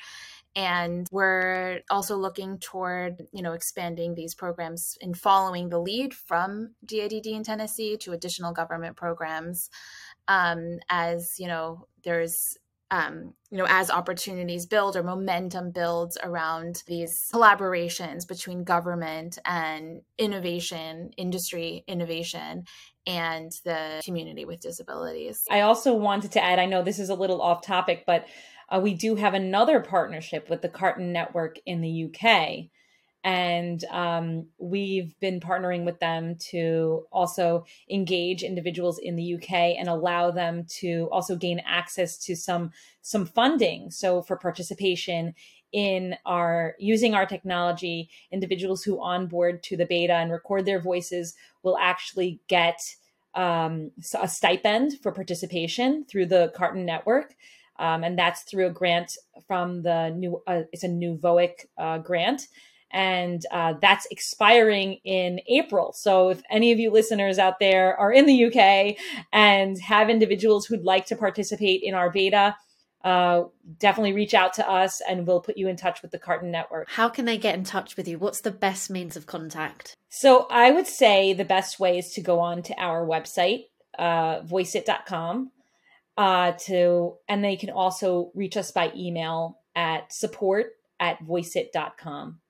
and 0.56 1.08
we're 1.12 1.80
also 1.90 2.18
looking 2.18 2.58
toward 2.60 3.24
you 3.32 3.42
know 3.42 3.54
expanding 3.54 4.16
these 4.16 4.36
programs 4.36 4.98
and 5.02 5.18
following 5.18 5.70
the 5.70 5.80
lead 5.80 6.14
from 6.14 6.74
DIDD 6.86 7.28
in 7.28 7.44
Tennessee 7.44 7.96
to 7.98 8.12
additional 8.12 8.52
government 8.52 8.98
programs 8.98 9.70
um, 10.28 10.80
as 10.90 11.36
you 11.38 11.48
know 11.48 11.88
there's 12.04 12.58
um, 12.92 13.34
you 13.50 13.58
know 13.58 13.68
as 13.70 13.90
opportunities 13.90 14.66
build 14.66 14.96
or 14.96 15.04
momentum 15.04 15.72
builds 15.72 16.18
around 16.24 16.84
these 16.88 17.30
collaborations 17.34 18.28
between 18.28 18.64
government 18.64 19.38
and 19.46 20.02
innovation 20.18 21.12
industry 21.18 21.84
innovation 21.88 22.64
and 23.08 23.52
the 23.66 24.02
community 24.06 24.46
with 24.46 24.60
disabilities. 24.60 25.44
I 25.50 25.62
also 25.62 25.94
wanted 25.96 26.34
to 26.34 26.44
add 26.44 26.60
i 26.60 26.66
know 26.66 26.84
this 26.84 27.00
is 27.00 27.10
a 27.10 27.16
little 27.16 27.42
off 27.42 27.66
topic 27.66 28.04
but 28.06 28.26
uh, 28.70 28.80
we 28.80 28.94
do 28.94 29.16
have 29.16 29.34
another 29.34 29.80
partnership 29.80 30.50
with 30.50 30.62
the 30.62 30.70
carton 30.70 31.12
network 31.12 31.58
in 31.66 31.82
the 31.82 32.06
uk 32.06 32.22
and 33.24 33.84
um, 33.86 34.48
we've 34.58 35.18
been 35.20 35.40
partnering 35.40 35.86
with 35.86 36.00
them 36.00 36.36
to 36.50 37.06
also 37.12 37.66
engage 37.90 38.42
individuals 38.42 38.98
in 38.98 39.16
the 39.16 39.36
UK 39.36 39.52
and 39.78 39.88
allow 39.88 40.32
them 40.32 40.66
to 40.80 41.08
also 41.12 41.36
gain 41.36 41.62
access 41.66 42.18
to 42.18 42.36
some 42.36 42.72
some 43.02 43.26
funding. 43.26 43.92
So 43.92 44.22
for 44.22 44.36
participation 44.38 45.36
in 45.72 46.16
our 46.26 46.76
using 46.80 47.14
our 47.14 47.26
technology, 47.26 48.10
individuals 48.32 48.84
who 48.84 49.00
onboard 49.00 49.62
to 49.64 49.78
the 49.78 49.86
beta 49.86 50.14
and 50.14 50.32
record 50.32 50.66
their 50.66 50.82
voices 50.82 51.36
will 51.64 51.78
actually 51.78 52.40
get 52.48 52.82
um, 53.36 53.92
a 54.20 54.28
stipend 54.28 54.94
for 55.02 55.12
participation 55.12 56.06
through 56.06 56.26
the 56.26 56.52
Carton 56.56 56.86
Network. 56.86 57.36
Um, 57.80 58.04
and 58.04 58.20
that's 58.20 58.42
through 58.42 58.68
a 58.68 58.72
grant 58.72 59.18
from 59.48 59.82
the 59.82 60.10
new, 60.10 60.42
uh, 60.46 60.64
it's 60.72 60.84
a 60.84 60.88
new 60.88 61.18
VOIC 61.18 61.66
uh, 61.78 61.98
grant 62.00 62.48
and 62.92 63.46
uh, 63.52 63.74
that's 63.82 64.06
expiring 64.12 65.00
in 65.04 65.40
April. 65.48 65.94
So, 65.94 66.30
if 66.30 66.42
any 66.50 66.72
of 66.72 66.80
you 66.80 66.92
listeners 66.92 67.40
out 67.40 67.60
there 67.60 67.98
are 67.98 68.12
in 68.12 68.26
the 68.26 68.46
UK 68.46 68.98
and 69.32 69.80
have 69.80 70.10
individuals 70.10 70.66
who'd 70.66 70.84
like 70.84 71.06
to 71.08 71.16
participate 71.16 71.82
in 71.84 71.94
our 71.94 72.10
beta, 72.10 72.56
uh, 73.04 73.44
definitely 73.80 74.14
reach 74.14 74.34
out 74.34 74.54
to 74.54 74.70
us 74.70 75.02
and 75.10 75.26
we'll 75.26 75.42
put 75.42 75.58
you 75.58 75.68
in 75.68 75.76
touch 75.76 76.02
with 76.02 76.12
the 76.12 76.20
Carton 76.20 76.52
Network. 76.52 76.90
How 76.90 77.10
can 77.10 77.26
they 77.26 77.38
get 77.38 77.56
in 77.56 77.64
touch 77.64 77.98
with 77.98 78.08
you? 78.08 78.20
What's 78.20 78.42
the 78.42 78.52
best 78.52 78.90
means 78.90 79.16
of 79.16 79.26
contact? 79.26 79.96
So, 80.10 80.48
I 80.50 80.72
would 80.72 80.88
say 80.88 81.34
the 81.34 81.46
best 81.46 81.80
way 81.80 81.98
is 81.98 82.12
to 82.14 82.22
go 82.22 82.40
on 82.40 82.62
to 82.64 82.76
our 82.78 83.06
website, 83.06 83.66
uh, 83.98 84.42
voiceitt.com. 84.42 85.52
Uh, 86.18 86.52
to 86.52 87.16
and 87.30 87.44
they 87.44 87.56
can 87.56 87.70
also 87.70 88.32
reach 88.36 88.58
us 88.58 88.72
by 88.72 88.92
email 88.96 89.58
at 89.76 90.12
support 90.12 90.74
at 91.00 91.24
voiceitt.com. 91.26 92.41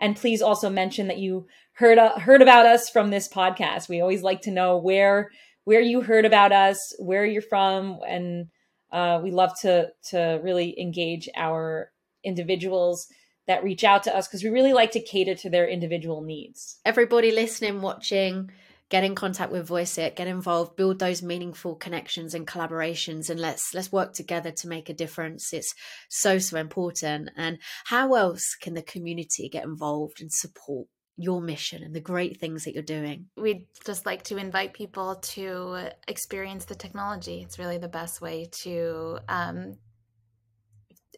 And 0.00 0.16
please 0.16 0.42
also 0.42 0.68
mention 0.70 1.08
that 1.08 1.18
you 1.18 1.46
heard 1.74 1.98
uh, 1.98 2.18
heard 2.18 2.42
about 2.42 2.66
us 2.66 2.88
from 2.88 3.10
this 3.10 3.28
podcast. 3.28 3.88
We 3.88 4.00
always 4.00 4.22
like 4.22 4.42
to 4.42 4.50
know 4.50 4.76
where 4.76 5.30
where 5.64 5.80
you 5.80 6.02
heard 6.02 6.24
about 6.24 6.52
us, 6.52 6.94
where 6.98 7.24
you're 7.24 7.42
from, 7.42 7.98
and 8.06 8.48
uh, 8.92 9.20
we 9.22 9.30
love 9.30 9.58
to 9.60 9.88
to 10.10 10.40
really 10.42 10.78
engage 10.80 11.28
our 11.36 11.90
individuals 12.24 13.06
that 13.46 13.62
reach 13.62 13.84
out 13.84 14.02
to 14.04 14.16
us 14.16 14.26
because 14.26 14.42
we 14.42 14.50
really 14.50 14.72
like 14.72 14.92
to 14.92 15.00
cater 15.00 15.34
to 15.34 15.50
their 15.50 15.68
individual 15.68 16.22
needs. 16.22 16.78
Everybody 16.84 17.30
listening, 17.30 17.82
watching, 17.82 18.50
get 18.94 19.02
in 19.02 19.16
contact 19.16 19.50
with 19.50 19.68
Voiceitt 19.68 20.14
get 20.14 20.28
involved 20.28 20.76
build 20.76 21.00
those 21.00 21.20
meaningful 21.20 21.74
connections 21.74 22.32
and 22.32 22.46
collaborations 22.46 23.28
and 23.28 23.40
let's 23.40 23.74
let's 23.74 23.90
work 23.90 24.12
together 24.12 24.52
to 24.52 24.68
make 24.68 24.88
a 24.88 24.94
difference. 24.94 25.52
It's 25.52 25.74
so 26.08 26.38
so 26.38 26.58
important. 26.58 27.28
And 27.36 27.58
how 27.86 28.14
else 28.14 28.54
can 28.54 28.74
the 28.74 28.82
community 28.82 29.48
get 29.48 29.64
involved 29.64 30.20
and 30.20 30.32
support 30.32 30.86
your 31.16 31.40
mission 31.40 31.82
and 31.82 31.92
the 31.92 32.00
great 32.12 32.38
things 32.38 32.62
that 32.62 32.74
you're 32.74 32.84
doing? 32.84 33.26
We'd 33.36 33.66
just 33.84 34.06
like 34.06 34.22
to 34.24 34.36
invite 34.36 34.74
people 34.74 35.16
to 35.16 35.88
experience 36.06 36.66
the 36.66 36.76
technology. 36.76 37.42
It's 37.42 37.58
really 37.58 37.78
the 37.78 37.88
best 37.88 38.20
way 38.20 38.48
to 38.62 39.18
um, 39.28 39.76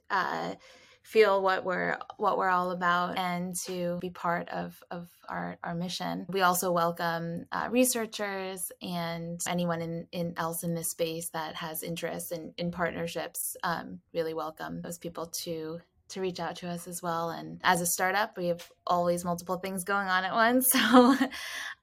uh, 0.08 0.54
feel 1.06 1.40
what 1.40 1.64
we're 1.64 1.96
what 2.16 2.36
we're 2.36 2.48
all 2.48 2.72
about 2.72 3.16
and 3.16 3.54
to 3.54 3.96
be 4.00 4.10
part 4.10 4.48
of 4.48 4.82
of 4.90 5.08
our, 5.28 5.56
our 5.62 5.74
mission. 5.74 6.26
We 6.28 6.40
also 6.40 6.72
welcome 6.72 7.46
uh, 7.52 7.68
researchers 7.70 8.72
and 8.82 9.40
anyone 9.48 9.82
in, 9.82 10.06
in 10.10 10.34
else 10.36 10.64
in 10.64 10.74
this 10.74 10.90
space 10.90 11.28
that 11.30 11.54
has 11.54 11.84
interest 11.84 12.32
in, 12.32 12.52
in 12.58 12.72
partnerships. 12.72 13.56
Um, 13.62 14.00
really 14.12 14.34
welcome 14.34 14.82
those 14.82 14.98
people 14.98 15.26
to 15.44 15.78
to 16.08 16.20
reach 16.20 16.40
out 16.40 16.56
to 16.56 16.68
us 16.68 16.88
as 16.88 17.02
well. 17.02 17.30
And 17.30 17.60
as 17.62 17.80
a 17.80 17.86
startup, 17.86 18.36
we 18.36 18.48
have 18.48 18.68
always 18.86 19.24
multiple 19.24 19.58
things 19.58 19.84
going 19.84 20.08
on 20.08 20.24
at 20.24 20.32
once. 20.32 20.68
So 20.76 21.16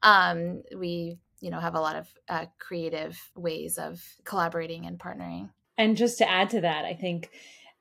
um, 0.02 0.64
we, 0.76 1.18
you 1.40 1.50
know, 1.50 1.60
have 1.60 1.76
a 1.76 1.80
lot 1.80 1.96
of 1.96 2.08
uh, 2.30 2.46
creative 2.60 3.18
ways 3.36 3.78
of 3.78 4.02
collaborating 4.24 4.86
and 4.86 4.98
partnering. 4.98 5.50
And 5.78 5.98
just 5.98 6.18
to 6.20 6.30
add 6.30 6.52
to 6.52 6.62
that, 6.62 6.86
I 6.86 6.94
think 6.94 7.30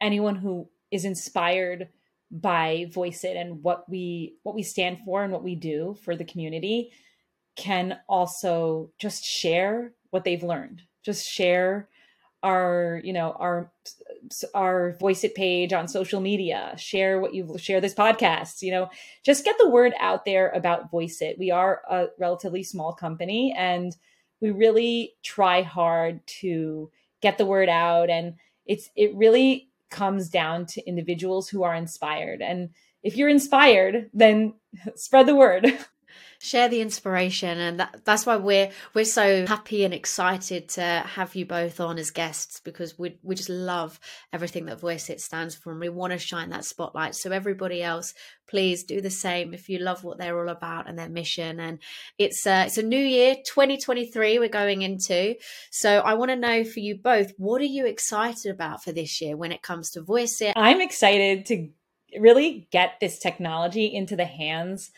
anyone 0.01 0.35
who 0.35 0.69
is 0.93 1.05
inspired 1.05 1.89
by 2.31 2.87
Voiceitt 2.91 3.37
and 3.37 3.63
what 3.63 3.89
we 3.89 4.37
what 4.43 4.55
we 4.55 4.63
stand 4.63 4.99
for 5.05 5.25
and 5.25 5.33
what 5.33 5.43
we 5.43 5.55
do 5.55 5.97
for 6.03 6.15
the 6.15 6.25
community 6.25 6.93
can 7.57 7.99
also 8.09 8.91
just 8.99 9.25
share 9.25 9.93
what 10.11 10.25
they've 10.25 10.43
learned. 10.43 10.83
Just 11.05 11.27
share 11.27 11.89
our 12.43 13.01
you 13.05 13.13
know 13.13 13.37
our 13.39 13.71
our 14.55 14.97
Voiceitt 15.01 15.35
page 15.35 15.73
on 15.73 15.89
social 15.89 16.21
media. 16.21 16.75
Share 16.77 17.21
what 17.21 17.35
you 17.35 17.57
share 17.59 17.81
this 17.81 17.95
podcast 17.95 18.63
you 18.63 18.71
know. 18.71 18.89
Just 19.25 19.45
get 19.45 19.57
the 19.59 19.69
word 19.69 19.93
out 19.99 20.25
there 20.25 20.51
about 20.51 20.91
Voiceitt. 20.91 21.39
We 21.39 21.51
are 21.51 21.83
a 21.91 22.07
relatively 22.19 22.63
small 22.63 22.93
company 22.95 23.55
and 23.57 23.95
we 24.41 24.51
really 24.51 25.15
try 25.23 25.63
hard 25.63 26.27
to 26.27 26.91
get 27.21 27.39
the 27.39 27.47
word 27.47 27.69
out 27.69 28.11
and 28.11 28.35
it's 28.67 28.91
it 28.97 29.15
really 29.15 29.69
comes 29.93 30.29
down 30.29 30.67
to 30.67 30.85
individuals 30.89 31.49
who 31.49 31.63
are 31.63 31.75
inspired. 31.75 32.43
And 32.43 32.71
if 33.03 33.17
you're 33.17 33.29
inspired 33.29 34.11
then 34.13 34.55
spread 34.97 35.27
the 35.27 35.37
word 35.37 35.67
share 36.43 36.69
the 36.69 36.81
inspiration 36.81 37.57
and 37.57 37.79
that, 37.79 38.01
that's 38.05 38.27
why 38.27 38.35
we're 38.35 38.69
we're 38.95 39.05
so 39.05 39.47
happy 39.47 39.85
and 39.85 39.95
excited 39.95 40.69
to 40.69 40.83
have 40.83 41.37
you 41.37 41.47
both 41.47 41.79
on 41.79 41.99
as 41.99 42.11
guests 42.11 42.59
because 42.59 42.99
we 42.99 43.17
we 43.23 43.37
just 43.37 43.49
love 43.49 44.01
everything 44.33 44.65
that 44.65 44.81
Voiceitt 44.81 45.21
stands 45.21 45.55
for 45.55 45.71
and 45.71 45.79
we 45.79 45.89
want 45.89 46.13
to 46.13 46.19
shine 46.19 46.51
that 46.51 46.65
spotlight. 46.65 47.15
So 47.15 47.31
everybody 47.31 47.81
else 47.81 48.13
please 48.49 48.83
do 48.83 49.01
the 49.01 49.09
same 49.09 49.55
if 49.55 49.69
you 49.69 49.79
love 49.79 50.03
what 50.03 50.19
they're 50.19 50.39
all 50.39 50.49
about 50.49 50.89
and 50.89 50.99
their 50.99 51.09
mission. 51.09 51.61
And 51.61 51.79
it's 52.19 52.45
uh, 52.45 52.65
it's 52.67 52.77
a 52.77 52.83
new 52.83 52.99
year 52.99 53.37
2023 53.37 54.41
we're 54.41 54.49
going 54.49 54.83
into. 54.83 55.37
So 55.71 56.01
i 56.01 56.15
want 56.15 56.33
to 56.33 56.37
know 56.37 56.65
for 56.65 56.81
you 56.81 56.97
both 56.97 57.33
what 57.39 57.61
are 57.61 57.67
you 57.67 57.87
excited 57.87 58.51
about 58.51 58.83
for 58.83 58.91
this 58.91 59.21
year 59.21 59.37
when 59.37 59.53
it 59.53 59.63
comes 59.63 59.91
to 59.91 60.03
Voiceitt? 60.03 60.55
I'm 60.57 60.81
excited 60.81 61.47
to 61.47 61.69
really 62.19 62.67
get 62.73 62.95
this 63.01 63.21
technology 63.21 63.87
into 63.87 64.17
the 64.17 64.25
hands 64.25 64.91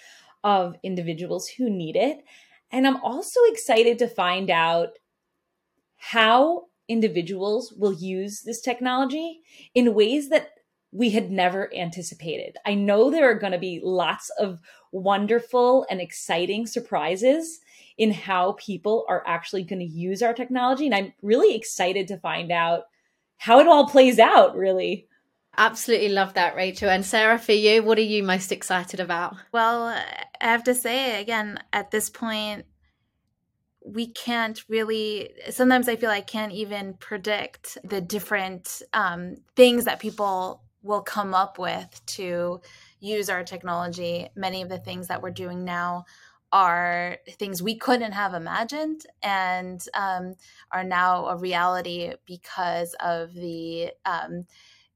of 0.45 0.76
individuals 0.84 1.49
who 1.49 1.68
need 1.68 1.97
it. 1.97 2.22
And 2.70 2.86
I'm 2.86 3.03
also 3.03 3.40
excited 3.47 3.99
to 3.99 4.07
find 4.07 4.51
out 4.51 4.90
how 5.97 6.66
individuals 6.88 7.72
will 7.76 7.95
use 7.95 8.42
this 8.42 8.61
technology 8.61 9.40
in 9.74 9.95
ways 9.95 10.28
that 10.28 10.51
we 10.92 11.11
had 11.11 11.30
never 11.30 11.74
anticipated. 11.74 12.57
I 12.64 12.74
know 12.74 13.11
there 13.11 13.28
are 13.28 13.38
going 13.38 13.53
to 13.53 13.59
be 13.59 13.80
lots 13.82 14.30
of 14.38 14.61
wonderful 14.92 15.86
and 15.90 16.01
exciting 16.01 16.66
surprises 16.66 17.59
in 17.99 18.12
how 18.12 18.53
people 18.53 19.05
are 19.09 19.24
actually 19.26 19.64
going 19.64 19.80
to 19.80 19.84
use 19.84 20.22
our 20.22 20.34
technology. 20.34 20.86
And 20.86 20.95
I'm 20.95 21.12
really 21.22 21.57
excited 21.57 22.07
to 22.09 22.18
find 22.18 22.53
out 22.53 22.84
how 23.38 23.59
it 23.59 23.66
all 23.66 23.88
plays 23.88 24.20
out, 24.20 24.57
really. 24.57 25.09
Absolutely 25.57 26.09
love 26.09 26.34
that, 26.34 26.57
Rachel. 26.57 26.90
And 26.90 27.05
Sara, 27.05 27.38
for 27.38 27.52
you, 27.52 27.82
what 27.82 27.98
are 27.98 28.02
you 28.02 28.22
most 28.22 28.52
excited 28.52 29.00
about? 29.00 29.36
Well, 29.52 29.84
I 29.84 30.26
have 30.40 30.64
to 30.64 30.74
say, 30.74 31.20
again, 31.20 31.59
at 31.72 31.90
this 31.90 32.11
point, 32.11 32.66
we 33.86 34.07
can't 34.07 34.64
really 34.68 35.28
sometimes 35.50 35.88
i 35.88 35.96
feel 35.96 36.09
i 36.11 36.22
can't 36.22 36.52
even 36.52 36.94
predict 36.94 37.76
the 37.84 38.00
different 38.00 38.80
um, 38.94 39.36
things 39.57 39.84
that 39.84 40.00
people 40.00 40.62
will 40.82 41.02
come 41.02 41.34
up 41.34 41.59
with 41.59 42.00
to 42.07 42.61
use 43.00 43.28
our 43.28 43.44
technology 43.44 44.26
many 44.34 44.62
of 44.62 44.70
the 44.70 44.78
things 44.78 45.09
that 45.09 45.20
we're 45.20 45.30
doing 45.30 45.64
now 45.64 46.05
are 46.50 47.18
things 47.38 47.62
we 47.62 47.76
couldn't 47.76 48.12
have 48.12 48.32
imagined 48.32 49.05
and 49.22 49.86
um, 49.92 50.34
are 50.70 50.84
now 50.84 51.26
a 51.26 51.36
reality 51.36 52.12
because 52.26 52.94
of 53.00 53.34
the 53.34 53.90
um, 54.07 54.46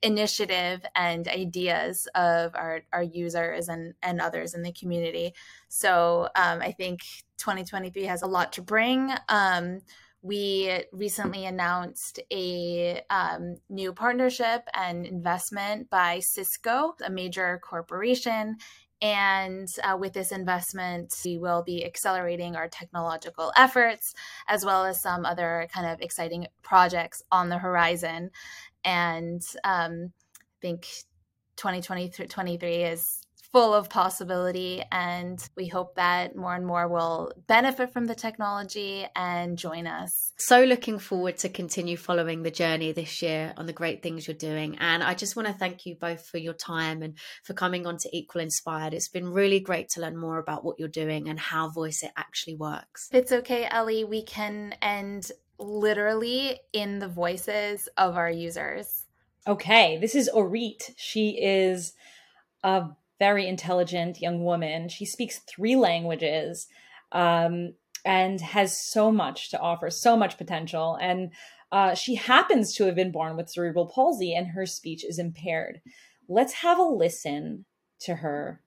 initiative 0.03 0.85
and 0.95 1.27
ideas 1.29 2.07
of 2.15 2.55
our, 2.55 2.83
our 2.93 3.03
users 3.03 3.69
and, 3.69 3.95
and 4.03 4.21
others 4.21 4.55
in 4.55 4.63
the 4.63 4.73
community. 4.73 5.35
So 5.69 6.29
um, 6.37 6.61
I 6.61 6.73
think 6.73 7.01
2023 7.39 8.05
has 8.05 8.23
a 8.23 8.27
lot 8.27 8.53
to 8.55 8.63
bring. 8.63 9.13
Um, 9.29 9.81
we 10.23 10.83
recently 10.93 11.47
announced 11.47 12.21
a 12.33 13.01
um, 13.09 13.57
new 13.69 13.93
partnership 13.93 14.63
and 14.75 15.07
investment 15.07 15.89
by 15.91 16.19
Cisco, 16.21 16.95
a 17.05 17.11
major 17.11 17.61
corporation. 17.63 18.57
And 19.01 19.69
uh, 19.85 19.97
with 19.97 20.13
this 20.13 20.33
investment, 20.33 21.15
we 21.25 21.39
will 21.39 21.63
be 21.63 21.85
accelerating 21.85 22.57
our 22.57 22.69
technological 22.69 23.53
efforts 23.57 24.13
as 24.49 24.65
well 24.65 24.85
as 24.85 25.01
some 25.01 25.25
other 25.25 25.69
kind 25.73 25.87
of 25.87 26.01
exciting 26.01 26.49
projects 26.63 27.23
on 27.31 27.49
the 27.49 27.59
horizon 27.59 28.31
and 28.85 29.43
um, 29.65 30.13
I 30.37 30.61
think 30.61 30.87
2023 31.57 32.75
is 32.85 33.23
full 33.53 33.73
of 33.73 33.89
possibility 33.89 34.83
and 34.93 35.43
we 35.57 35.67
hope 35.67 35.95
that 35.95 36.37
more 36.37 36.55
and 36.55 36.67
more 36.67 36.87
will 36.87 37.33
benefit 37.47 37.93
from 37.93 38.05
the 38.05 38.15
technology 38.15 39.07
and 39.17 39.57
join 39.57 39.87
us. 39.87 40.33
So 40.39 40.65
looking 40.65 40.99
forward 40.99 41.39
to 41.39 41.49
continue 41.49 41.97
following 41.97 42.43
the 42.43 42.51
journey 42.51 42.93
this 42.93 43.23
year 43.23 43.55
on 43.57 43.67
the 43.67 43.73
great 43.73 44.03
things 44.03 44.27
you're 44.27 44.37
doing. 44.37 44.77
And 44.79 45.03
i 45.03 45.15
just 45.15 45.35
want 45.35 45.49
to 45.49 45.55
thank 45.55 45.87
you 45.87 45.97
both 45.97 46.27
for 46.27 46.39
your 46.39 46.53
time 46.53 47.03
and 47.03 47.17
for 47.45 47.55
coming 47.55 47.87
on 47.87 47.97
to 47.99 48.17
equal 48.17 48.43
inspired. 48.43 48.93
It's 48.93 49.09
been 49.09 49.33
really 49.33 49.61
great 49.61 49.89
to 49.91 50.01
learn 50.01 50.17
more 50.17 50.39
about 50.39 50.65
what 50.65 50.79
you're 50.79 50.89
doing 50.89 51.29
and 51.29 51.41
how 51.41 51.71
Voiceitt 51.71 52.13
actually 52.17 52.57
works. 52.57 53.09
It's 53.13 53.33
okay 53.33 53.67
ellie. 53.71 54.05
We 54.05 54.23
can 54.23 54.75
end 54.83 55.31
literally 55.59 56.61
in 56.73 56.99
the 56.99 57.09
voices 57.09 57.89
of 57.97 58.17
our 58.17 58.31
users. 58.31 59.05
Okay, 59.47 59.99
this 59.99 60.15
is 60.15 60.29
Orit. 60.29 60.91
She 60.97 61.31
is 61.31 61.95
a 62.63 62.89
very 63.19 63.47
intelligent 63.47 64.21
young 64.21 64.45
woman. 64.45 64.89
She 64.89 65.05
speaks 65.05 65.39
three 65.39 65.77
languages 65.77 66.69
um, 67.13 67.75
and 68.05 68.41
has 68.41 68.79
so 68.79 69.11
much 69.11 69.51
to 69.51 69.59
offer, 69.59 69.91
so 69.91 70.17
much 70.17 70.39
potential. 70.39 70.99
And 71.01 71.33
uh, 71.73 71.95
she 71.95 72.15
happens 72.15 72.75
to 72.75 72.85
have 72.85 72.95
been 72.95 73.13
born 73.13 73.37
with 73.37 73.51
cerebral 73.51 73.87
palsy 73.87 74.35
and 74.35 74.49
her 74.49 74.67
speech 74.67 75.05
is 75.05 75.19
impaired. 75.19 75.81
Let's 76.29 76.55
have 76.55 76.79
a 76.79 76.83
listen 76.83 77.65
to 78.01 78.17
her, 78.17 78.63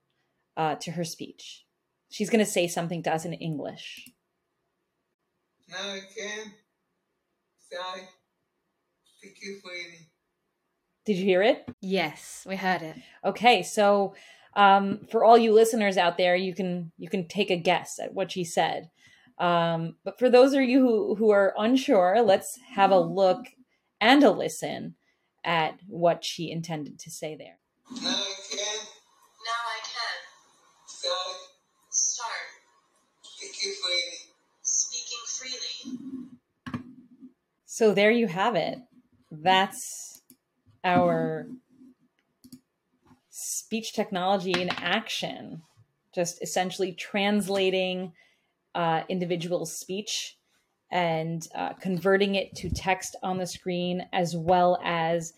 uh, 0.58 0.76
to 0.76 0.92
her 0.92 1.04
speech. 1.04 1.66
She's 2.10 2.30
going 2.30 2.44
to 2.44 2.52
say 2.52 2.68
something 2.68 3.04
to 3.04 3.14
us 3.14 3.24
in 3.24 3.34
English. 3.34 4.10
Now 5.70 5.78
I 5.78 6.02
can 6.16 6.54
did 11.06 11.18
you 11.18 11.26
hear 11.26 11.42
it? 11.42 11.68
Yes, 11.82 12.46
we 12.48 12.56
heard 12.56 12.82
it. 12.82 12.96
Okay, 13.26 13.64
so 13.64 14.14
um, 14.56 15.00
for 15.10 15.24
all 15.24 15.38
you 15.38 15.54
listeners 15.54 15.98
out 15.98 16.18
there, 16.18 16.36
you 16.36 16.54
can 16.54 16.92
you 16.98 17.10
can 17.10 17.28
take 17.28 17.50
a 17.50 17.58
guess 17.58 18.00
at 18.00 18.14
what 18.14 18.32
she 18.32 18.44
said. 18.44 18.90
Um, 19.40 19.96
but 20.04 20.20
for 20.20 20.30
those 20.30 20.54
of 20.54 20.62
you 20.62 20.82
who, 20.82 21.16
who 21.16 21.32
are 21.32 21.56
unsure, 21.58 22.22
let's 22.22 22.60
have 22.76 22.92
a 22.92 23.00
look 23.00 23.48
and 24.00 24.24
a 24.24 24.30
listen 24.30 24.96
at 25.44 25.80
what 25.88 26.24
she 26.24 26.52
intended 26.52 27.00
to 27.00 27.10
say 27.10 27.36
there. 27.36 27.58
Now 27.90 28.10
I 28.10 28.36
can. 28.52 28.78
Now 29.48 29.62
I 29.66 29.80
can. 29.82 30.18
Start. 30.86 31.38
Start. 31.90 32.30
Speaking 33.24 33.74
freely. 33.82 34.18
Speaking 34.62 35.24
freely. 35.26 36.22
So 37.74 37.94
there 37.94 38.12
you 38.12 38.28
have 38.28 38.56
it. 38.56 38.80
That's 39.32 40.22
our 40.84 41.48
speech 43.30 43.94
technology 43.94 44.52
in 44.52 44.68
action, 44.72 45.62
just 46.14 46.42
essentially 46.42 46.92
translating 46.92 48.12
uh, 48.76 49.04
individual 49.08 49.66
speech 49.66 50.38
and 50.92 51.48
uh, 51.56 51.72
converting 51.72 52.36
it 52.36 52.54
to 52.58 52.70
text 52.70 53.16
on 53.24 53.38
the 53.38 53.48
screen 53.48 54.06
as 54.12 54.36
well 54.36 54.78
as 54.84 55.32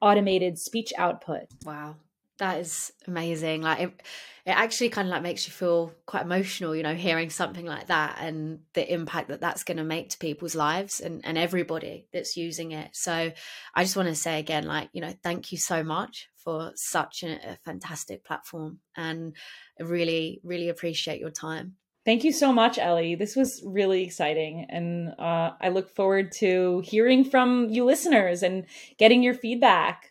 automated 0.00 0.60
speech 0.60 0.92
output. 0.96 1.48
Wow. 1.64 1.96
That 2.40 2.58
is 2.58 2.92
amazing. 3.06 3.62
Like 3.62 3.80
it, 3.80 4.02
it 4.46 4.50
actually 4.50 4.88
kind 4.88 5.06
of 5.06 5.12
like 5.12 5.22
makes 5.22 5.46
you 5.46 5.52
feel 5.52 5.92
quite 6.06 6.24
emotional, 6.24 6.74
you 6.74 6.82
know, 6.82 6.94
hearing 6.94 7.28
something 7.28 7.66
like 7.66 7.88
that 7.88 8.16
and 8.20 8.60
the 8.72 8.92
impact 8.92 9.28
that 9.28 9.42
that's 9.42 9.62
going 9.62 9.76
to 9.76 9.84
make 9.84 10.08
to 10.10 10.18
people's 10.18 10.54
lives 10.54 11.00
and, 11.00 11.20
and 11.24 11.36
everybody 11.36 12.06
that's 12.12 12.38
using 12.38 12.72
it. 12.72 12.90
So 12.94 13.30
I 13.74 13.82
just 13.84 13.96
want 13.96 14.08
to 14.08 14.14
say 14.14 14.40
again, 14.40 14.64
like, 14.64 14.88
you 14.92 15.02
know, 15.02 15.14
thank 15.22 15.52
you 15.52 15.58
so 15.58 15.84
much 15.84 16.28
for 16.42 16.72
such 16.74 17.22
a, 17.22 17.34
a 17.34 17.58
fantastic 17.64 18.24
platform 18.24 18.78
and 18.96 19.36
I 19.78 19.82
really, 19.82 20.40
really 20.42 20.70
appreciate 20.70 21.20
your 21.20 21.30
time. 21.30 21.76
Thank 22.06 22.24
you 22.24 22.32
so 22.32 22.52
much, 22.52 22.78
Ellie. 22.78 23.14
This 23.14 23.36
was 23.36 23.62
really 23.64 24.02
exciting. 24.02 24.66
And 24.70 25.10
uh, 25.18 25.50
I 25.60 25.68
look 25.68 25.94
forward 25.94 26.32
to 26.38 26.82
hearing 26.82 27.24
from 27.24 27.68
you 27.68 27.84
listeners 27.84 28.42
and 28.42 28.64
getting 28.96 29.22
your 29.22 29.34
feedback. 29.34 30.09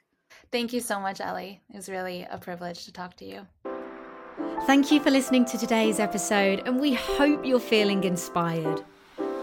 Thank 0.51 0.73
you 0.73 0.79
so 0.79 0.99
much, 0.99 1.21
Ellie. 1.21 1.61
It 1.71 1.75
was 1.75 1.89
really 1.89 2.25
a 2.29 2.37
privilege 2.37 2.85
to 2.85 2.91
talk 2.91 3.15
to 3.17 3.25
you. 3.25 3.47
Thank 4.65 4.91
you 4.91 4.99
for 4.99 5.11
listening 5.11 5.45
to 5.45 5.57
today's 5.57 5.99
episode, 5.99 6.63
and 6.65 6.79
we 6.79 6.93
hope 6.93 7.45
you're 7.45 7.59
feeling 7.59 8.03
inspired. 8.03 8.83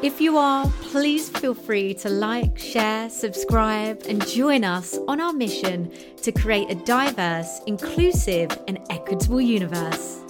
If 0.02 0.20
you 0.20 0.36
are, 0.36 0.66
please 0.82 1.30
feel 1.30 1.54
free 1.54 1.94
to 1.94 2.08
like, 2.10 2.58
share, 2.58 3.08
subscribe, 3.08 4.02
and 4.08 4.26
join 4.26 4.62
us 4.62 4.98
on 5.08 5.20
our 5.20 5.32
mission 5.32 5.90
to 6.22 6.32
create 6.32 6.70
a 6.70 6.74
diverse, 6.74 7.60
inclusive, 7.66 8.50
and 8.68 8.78
equitable 8.90 9.40
universe. 9.40 10.25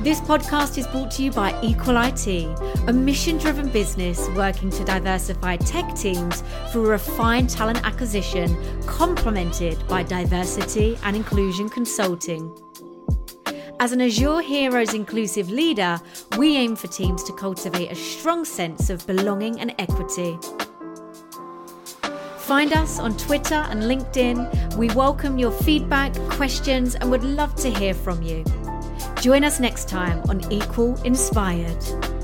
This 0.00 0.20
podcast 0.20 0.78
is 0.78 0.86
brought 0.86 1.10
to 1.12 1.24
you 1.24 1.32
by 1.32 1.60
Equal 1.60 1.96
IT, 1.96 2.28
a 2.86 2.92
mission 2.92 3.36
driven 3.36 3.68
business 3.68 4.28
working 4.36 4.70
to 4.70 4.84
diversify 4.84 5.56
tech 5.56 5.92
teams 5.96 6.44
through 6.70 6.88
refined 6.88 7.50
talent 7.50 7.84
acquisition, 7.84 8.56
complemented 8.86 9.76
by 9.88 10.04
diversity 10.04 10.96
and 11.02 11.16
inclusion 11.16 11.68
consulting. 11.68 12.56
As 13.80 13.90
an 13.90 14.00
Azure 14.00 14.40
Heroes 14.40 14.94
inclusive 14.94 15.50
leader, 15.50 16.00
we 16.36 16.56
aim 16.56 16.76
for 16.76 16.86
teams 16.86 17.24
to 17.24 17.32
cultivate 17.32 17.90
a 17.90 17.96
strong 17.96 18.44
sense 18.44 18.90
of 18.90 19.04
belonging 19.04 19.58
and 19.58 19.74
equity. 19.80 20.38
Find 22.38 22.72
us 22.72 23.00
on 23.00 23.16
Twitter 23.16 23.66
and 23.68 23.82
LinkedIn. 23.82 24.76
We 24.76 24.90
welcome 24.90 25.38
your 25.38 25.50
feedback, 25.50 26.14
questions, 26.30 26.94
and 26.94 27.10
would 27.10 27.24
love 27.24 27.56
to 27.56 27.68
hear 27.68 27.94
from 27.94 28.22
you. 28.22 28.44
Join 29.20 29.42
us 29.42 29.58
next 29.58 29.88
time 29.88 30.22
on 30.28 30.40
Equal 30.52 30.94
Inspired. 31.02 32.17